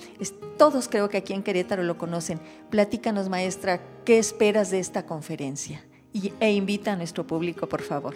todos 0.57 0.89
creo 0.89 1.09
que 1.09 1.19
aquí 1.19 1.33
en 1.33 1.43
Querétaro 1.43 1.83
lo 1.83 1.99
conocen. 1.99 2.41
Platícanos, 2.71 3.29
maestra, 3.29 3.81
¿qué 4.05 4.19
esperas 4.19 4.71
de 4.71 4.81
esta 4.81 5.07
conferencia? 5.07 5.85
Y, 6.13 6.33
e 6.41 6.53
invita 6.53 6.93
a 6.93 6.97
nuestro 6.97 7.27
público, 7.27 7.69
por 7.69 7.83
favor. 7.83 8.15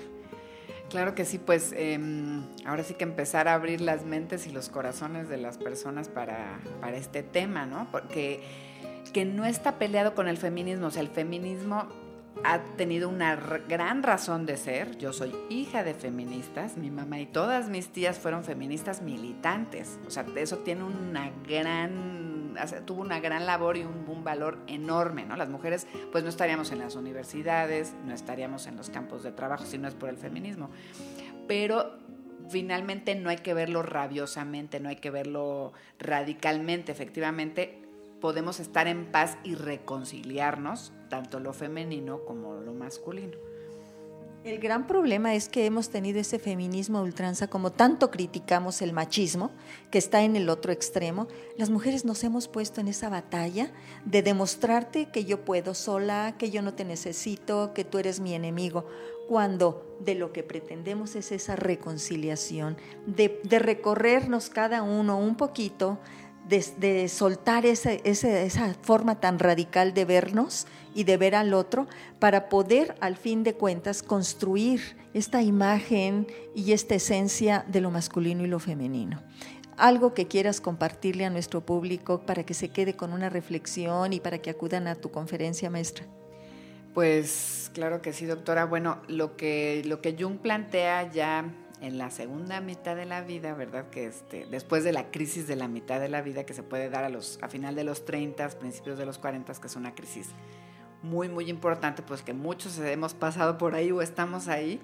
Claro 0.90 1.14
que 1.14 1.24
sí, 1.24 1.38
pues 1.38 1.72
em, 1.74 2.44
ahora 2.66 2.84
sí 2.84 2.94
que 2.94 3.04
empezar 3.04 3.48
a 3.48 3.54
abrir 3.54 3.80
las 3.80 4.04
mentes 4.04 4.46
y 4.46 4.50
los 4.50 4.68
corazones 4.68 5.28
de 5.28 5.38
las 5.38 5.56
personas 5.56 6.08
para, 6.08 6.60
para 6.80 6.96
este 6.96 7.22
tema, 7.22 7.64
¿no? 7.64 7.88
Porque 7.90 8.42
que 9.12 9.24
no 9.24 9.44
está 9.44 9.78
peleado 9.78 10.14
con 10.14 10.28
el 10.28 10.36
feminismo, 10.36 10.86
o 10.86 10.90
sea, 10.90 11.02
el 11.02 11.08
feminismo 11.08 11.86
ha 12.44 12.60
tenido 12.76 13.08
una 13.08 13.36
gran 13.68 14.02
razón 14.02 14.46
de 14.46 14.56
ser. 14.56 14.98
Yo 14.98 15.12
soy 15.12 15.34
hija 15.48 15.84
de 15.84 15.94
feministas, 15.94 16.76
mi 16.76 16.90
mamá 16.90 17.20
y 17.20 17.26
todas 17.26 17.68
mis 17.68 17.88
tías 17.88 18.18
fueron 18.18 18.44
feministas 18.44 19.02
militantes, 19.02 19.98
o 20.06 20.10
sea, 20.10 20.24
eso 20.36 20.58
tiene 20.58 20.84
una 20.84 21.30
gran 21.46 22.22
tuvo 22.84 23.00
una 23.00 23.18
gran 23.18 23.46
labor 23.46 23.78
y 23.78 23.82
un, 23.82 24.04
un, 24.06 24.24
valor 24.24 24.58
enorme, 24.66 25.24
¿no? 25.24 25.36
Las 25.36 25.48
mujeres 25.48 25.86
pues 26.10 26.22
no 26.22 26.28
estaríamos 26.28 26.70
en 26.70 26.80
las 26.80 26.96
universidades, 26.96 27.94
no 28.04 28.12
estaríamos 28.12 28.66
en 28.66 28.76
los 28.76 28.90
campos 28.90 29.22
de 29.22 29.32
trabajo 29.32 29.64
si 29.64 29.78
no 29.78 29.88
es 29.88 29.94
por 29.94 30.10
el 30.10 30.18
feminismo. 30.18 30.68
Pero 31.48 31.98
finalmente 32.50 33.14
no 33.14 33.30
hay 33.30 33.38
que 33.38 33.54
verlo 33.54 33.82
rabiosamente, 33.82 34.80
no 34.80 34.90
hay 34.90 34.96
que 34.96 35.10
verlo 35.10 35.72
radicalmente, 35.98 36.92
efectivamente 36.92 37.81
podemos 38.22 38.60
estar 38.60 38.86
en 38.86 39.10
paz 39.10 39.36
y 39.42 39.56
reconciliarnos, 39.56 40.92
tanto 41.10 41.40
lo 41.40 41.52
femenino 41.52 42.24
como 42.24 42.54
lo 42.54 42.72
masculino. 42.72 43.36
El 44.44 44.58
gran 44.58 44.86
problema 44.88 45.34
es 45.34 45.48
que 45.48 45.66
hemos 45.66 45.88
tenido 45.90 46.18
ese 46.18 46.38
feminismo 46.38 47.00
ultranza, 47.00 47.48
como 47.48 47.70
tanto 47.70 48.10
criticamos 48.10 48.80
el 48.80 48.92
machismo, 48.92 49.50
que 49.90 49.98
está 49.98 50.22
en 50.22 50.34
el 50.34 50.48
otro 50.48 50.72
extremo, 50.72 51.28
las 51.56 51.70
mujeres 51.70 52.04
nos 52.04 52.24
hemos 52.24 52.48
puesto 52.48 52.80
en 52.80 52.88
esa 52.88 53.08
batalla 53.08 53.72
de 54.04 54.22
demostrarte 54.22 55.10
que 55.10 55.24
yo 55.24 55.44
puedo 55.44 55.74
sola, 55.74 56.34
que 56.38 56.50
yo 56.50 56.62
no 56.62 56.74
te 56.74 56.84
necesito, 56.84 57.72
que 57.72 57.84
tú 57.84 57.98
eres 57.98 58.18
mi 58.18 58.34
enemigo, 58.34 58.84
cuando 59.28 59.96
de 60.00 60.16
lo 60.16 60.32
que 60.32 60.42
pretendemos 60.42 61.14
es 61.14 61.30
esa 61.30 61.54
reconciliación, 61.54 62.76
de, 63.06 63.40
de 63.44 63.58
recorrernos 63.60 64.48
cada 64.48 64.82
uno 64.82 65.18
un 65.18 65.36
poquito, 65.36 65.98
de, 66.48 67.08
soltar 67.08 67.66
esa, 67.66 67.92
esa, 67.92 68.74
forma 68.82 69.20
tan 69.20 69.38
radical 69.38 69.94
de 69.94 70.04
vernos 70.04 70.66
y 70.94 71.04
de 71.04 71.16
ver 71.16 71.34
al 71.34 71.54
otro 71.54 71.86
para 72.18 72.48
poder, 72.48 72.94
al 73.00 73.16
fin 73.16 73.42
de 73.42 73.54
cuentas, 73.54 74.02
construir 74.02 74.96
esta 75.14 75.42
imagen 75.42 76.26
y 76.54 76.72
esta 76.72 76.96
esencia 76.96 77.64
de 77.68 77.80
lo 77.80 77.90
masculino 77.90 78.44
y 78.44 78.48
lo 78.48 78.58
femenino. 78.58 79.22
Algo 79.76 80.14
que 80.14 80.26
quieras 80.26 80.60
compartirle 80.60 81.24
a 81.24 81.30
nuestro 81.30 81.64
público 81.64 82.20
para 82.26 82.44
que 82.44 82.54
se 82.54 82.68
quede 82.68 82.94
con 82.94 83.12
una 83.12 83.30
reflexión 83.30 84.12
y 84.12 84.20
para 84.20 84.38
que 84.38 84.50
acudan 84.50 84.86
a 84.86 84.94
tu 84.94 85.10
conferencia, 85.10 85.70
maestra. 85.70 86.04
Pues 86.92 87.70
claro 87.72 88.02
que 88.02 88.12
sí, 88.12 88.26
doctora. 88.26 88.66
Bueno, 88.66 89.00
lo 89.08 89.36
que, 89.36 89.82
lo 89.86 90.02
que 90.02 90.14
Jung 90.18 90.38
plantea 90.38 91.10
ya 91.10 91.46
en 91.82 91.98
la 91.98 92.10
segunda 92.10 92.60
mitad 92.60 92.94
de 92.94 93.04
la 93.04 93.22
vida, 93.22 93.54
¿verdad? 93.54 93.90
Que 93.90 94.06
este, 94.06 94.46
después 94.46 94.84
de 94.84 94.92
la 94.92 95.10
crisis 95.10 95.48
de 95.48 95.56
la 95.56 95.66
mitad 95.66 96.00
de 96.00 96.08
la 96.08 96.22
vida 96.22 96.46
que 96.46 96.54
se 96.54 96.62
puede 96.62 96.88
dar 96.88 97.02
a, 97.02 97.08
los, 97.08 97.40
a 97.42 97.48
final 97.48 97.74
de 97.74 97.82
los 97.82 98.04
30, 98.04 98.48
principios 98.50 98.98
de 98.98 99.04
los 99.04 99.18
40, 99.18 99.52
que 99.54 99.66
es 99.66 99.76
una 99.76 99.92
crisis 99.94 100.28
muy, 101.02 101.28
muy 101.28 101.50
importante, 101.50 102.02
pues 102.02 102.22
que 102.22 102.34
muchos 102.34 102.78
hemos 102.78 103.14
pasado 103.14 103.58
por 103.58 103.74
ahí 103.74 103.90
o 103.90 104.00
estamos 104.00 104.46
ahí. 104.46 104.80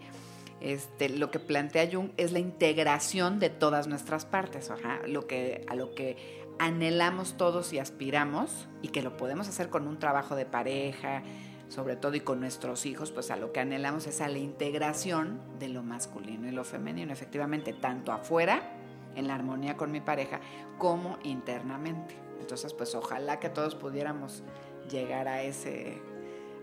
Este, 0.60 1.08
lo 1.08 1.30
que 1.30 1.38
plantea 1.38 1.88
Jung 1.90 2.10
es 2.16 2.32
la 2.32 2.40
integración 2.40 3.38
de 3.38 3.48
todas 3.48 3.86
nuestras 3.86 4.26
partes, 4.26 4.68
lo 5.06 5.28
que, 5.28 5.64
a 5.68 5.76
lo 5.76 5.94
que 5.94 6.42
anhelamos 6.58 7.36
todos 7.36 7.72
y 7.72 7.78
aspiramos 7.78 8.68
y 8.82 8.88
que 8.88 9.02
lo 9.02 9.16
podemos 9.16 9.46
hacer 9.46 9.70
con 9.70 9.86
un 9.86 10.00
trabajo 10.00 10.34
de 10.34 10.46
pareja, 10.46 11.22
sobre 11.68 11.96
todo 11.96 12.14
y 12.14 12.20
con 12.20 12.40
nuestros 12.40 12.86
hijos, 12.86 13.10
pues 13.10 13.30
a 13.30 13.36
lo 13.36 13.52
que 13.52 13.60
anhelamos 13.60 14.06
es 14.06 14.20
a 14.20 14.28
la 14.28 14.38
integración 14.38 15.40
de 15.58 15.68
lo 15.68 15.82
masculino 15.82 16.48
y 16.48 16.50
lo 16.50 16.64
femenino, 16.64 17.12
efectivamente, 17.12 17.72
tanto 17.72 18.12
afuera, 18.12 18.74
en 19.14 19.26
la 19.26 19.34
armonía 19.34 19.76
con 19.76 19.90
mi 19.90 20.00
pareja, 20.00 20.40
como 20.78 21.18
internamente. 21.24 22.14
Entonces, 22.40 22.72
pues 22.72 22.94
ojalá 22.94 23.40
que 23.40 23.48
todos 23.48 23.74
pudiéramos 23.74 24.42
llegar 24.90 25.28
a, 25.28 25.42
ese, 25.42 26.00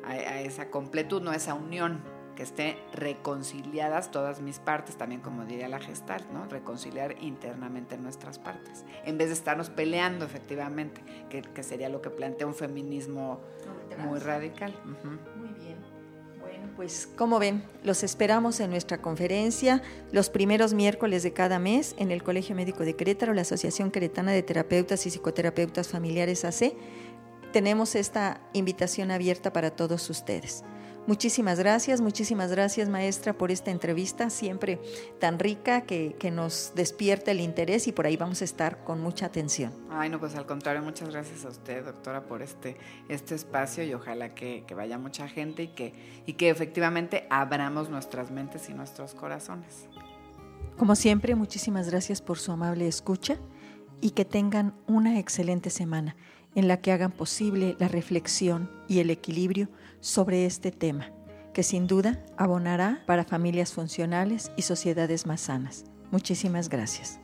a, 0.03 0.41
esa 0.41 0.69
completud, 0.69 1.21
no 1.21 1.31
a 1.31 1.35
esa 1.35 1.53
unión 1.53 2.01
que 2.35 2.43
esté 2.43 2.77
reconciliadas 2.93 4.11
todas 4.11 4.41
mis 4.41 4.59
partes, 4.59 4.97
también 4.97 5.21
como 5.21 5.45
diría 5.45 5.69
la 5.69 5.79
gestal, 5.79 6.21
¿no? 6.33 6.45
Reconciliar 6.45 7.15
internamente 7.21 7.97
nuestras 7.97 8.39
partes, 8.39 8.83
en 9.05 9.17
vez 9.17 9.27
de 9.27 9.33
estarnos 9.33 9.69
peleando 9.69 10.25
efectivamente, 10.25 11.01
que, 11.29 11.63
sería 11.63 11.89
lo 11.89 12.01
que 12.01 12.09
plantea 12.09 12.45
un 12.45 12.53
feminismo 12.53 13.39
muy 14.05 14.19
radical. 14.19 14.73
Muy 14.83 15.49
bien. 15.59 15.77
Bueno, 16.39 16.69
pues 16.75 17.09
como 17.15 17.39
ven, 17.39 17.63
los 17.83 18.03
esperamos 18.03 18.59
en 18.59 18.69
nuestra 18.69 19.01
conferencia 19.01 19.81
los 20.11 20.29
primeros 20.29 20.73
miércoles 20.73 21.23
de 21.23 21.33
cada 21.33 21.57
mes 21.57 21.95
en 21.97 22.11
el 22.11 22.21
Colegio 22.21 22.55
Médico 22.55 22.83
de 22.83 22.95
Querétaro, 22.95 23.33
la 23.33 23.41
Asociación 23.41 23.89
Queretana 23.89 24.31
de 24.31 24.43
Terapeutas 24.43 25.05
y 25.07 25.09
Psicoterapeutas 25.09 25.87
Familiares 25.87 26.45
AC. 26.45 26.73
Tenemos 27.51 27.95
esta 27.95 28.41
invitación 28.53 29.09
abierta 29.09 29.53
para 29.53 29.71
todos 29.71 30.09
ustedes. 30.09 30.63
Muchísimas 31.07 31.59
gracias, 31.59 32.01
muchísimas 32.01 32.49
gracias 32.49 32.89
maestra 32.89 33.33
por 33.33 33.51
esta 33.51 33.69
entrevista, 33.69 34.31
siempre 34.31 34.79
tan 35.19 35.37
rica 35.37 35.81
que, 35.81 36.15
nos 36.31 36.71
despierta 36.75 37.29
el 37.29 37.41
interés 37.41 37.87
y 37.87 37.91
por 37.91 38.07
ahí 38.07 38.17
vamos 38.17 38.41
a 38.41 38.45
estar 38.45 38.83
con 38.83 38.99
mucha 38.99 39.27
atención. 39.27 39.71
Ay, 39.91 40.09
no, 40.09 40.19
pues 40.19 40.35
al 40.35 40.47
contrario, 40.47 40.81
muchas 40.81 41.09
gracias 41.09 41.45
a 41.45 41.49
usted, 41.49 41.85
doctora, 41.85 42.23
por 42.23 42.41
este, 42.41 42.77
este 43.07 43.35
espacio 43.35 43.83
y 43.83 43.93
ojalá 43.93 44.33
que, 44.33 44.63
que 44.65 44.73
vaya 44.73 44.97
mucha 44.97 45.27
gente 45.27 45.63
y 45.63 45.67
que, 45.67 45.93
y 46.25 46.33
que 46.33 46.49
efectivamente 46.49 47.27
abramos 47.29 47.91
nuestras 47.91 48.31
mentes 48.31 48.67
y 48.69 48.73
nuestros 48.73 49.13
corazones. 49.13 49.87
Como 50.77 50.95
siempre, 50.95 51.35
muchísimas 51.35 51.89
gracias 51.89 52.23
por 52.23 52.39
su 52.39 52.51
amable 52.51 52.87
escucha 52.87 53.37
y 54.01 54.11
que 54.11 54.25
tengan 54.25 54.73
una 54.87 55.19
excelente 55.19 55.69
semana 55.69 56.15
en 56.55 56.67
la 56.67 56.77
que 56.77 56.91
hagan 56.91 57.11
posible 57.11 57.75
la 57.79 57.87
reflexión 57.87 58.71
y 58.87 58.99
el 58.99 59.09
equilibrio 59.09 59.69
sobre 60.05 60.45
este 60.45 60.71
tema, 60.71 61.11
que 61.51 61.63
sin 61.63 61.87
duda 61.87 62.23
abonará 62.37 63.01
para 63.07 63.23
familias 63.23 63.73
funcionales 63.73 64.51
y 64.55 64.61
sociedades 64.61 65.25
más 65.25 65.41
sanas. 65.41 65.85
Muchísimas 66.11 66.69
gracias. 66.69 67.19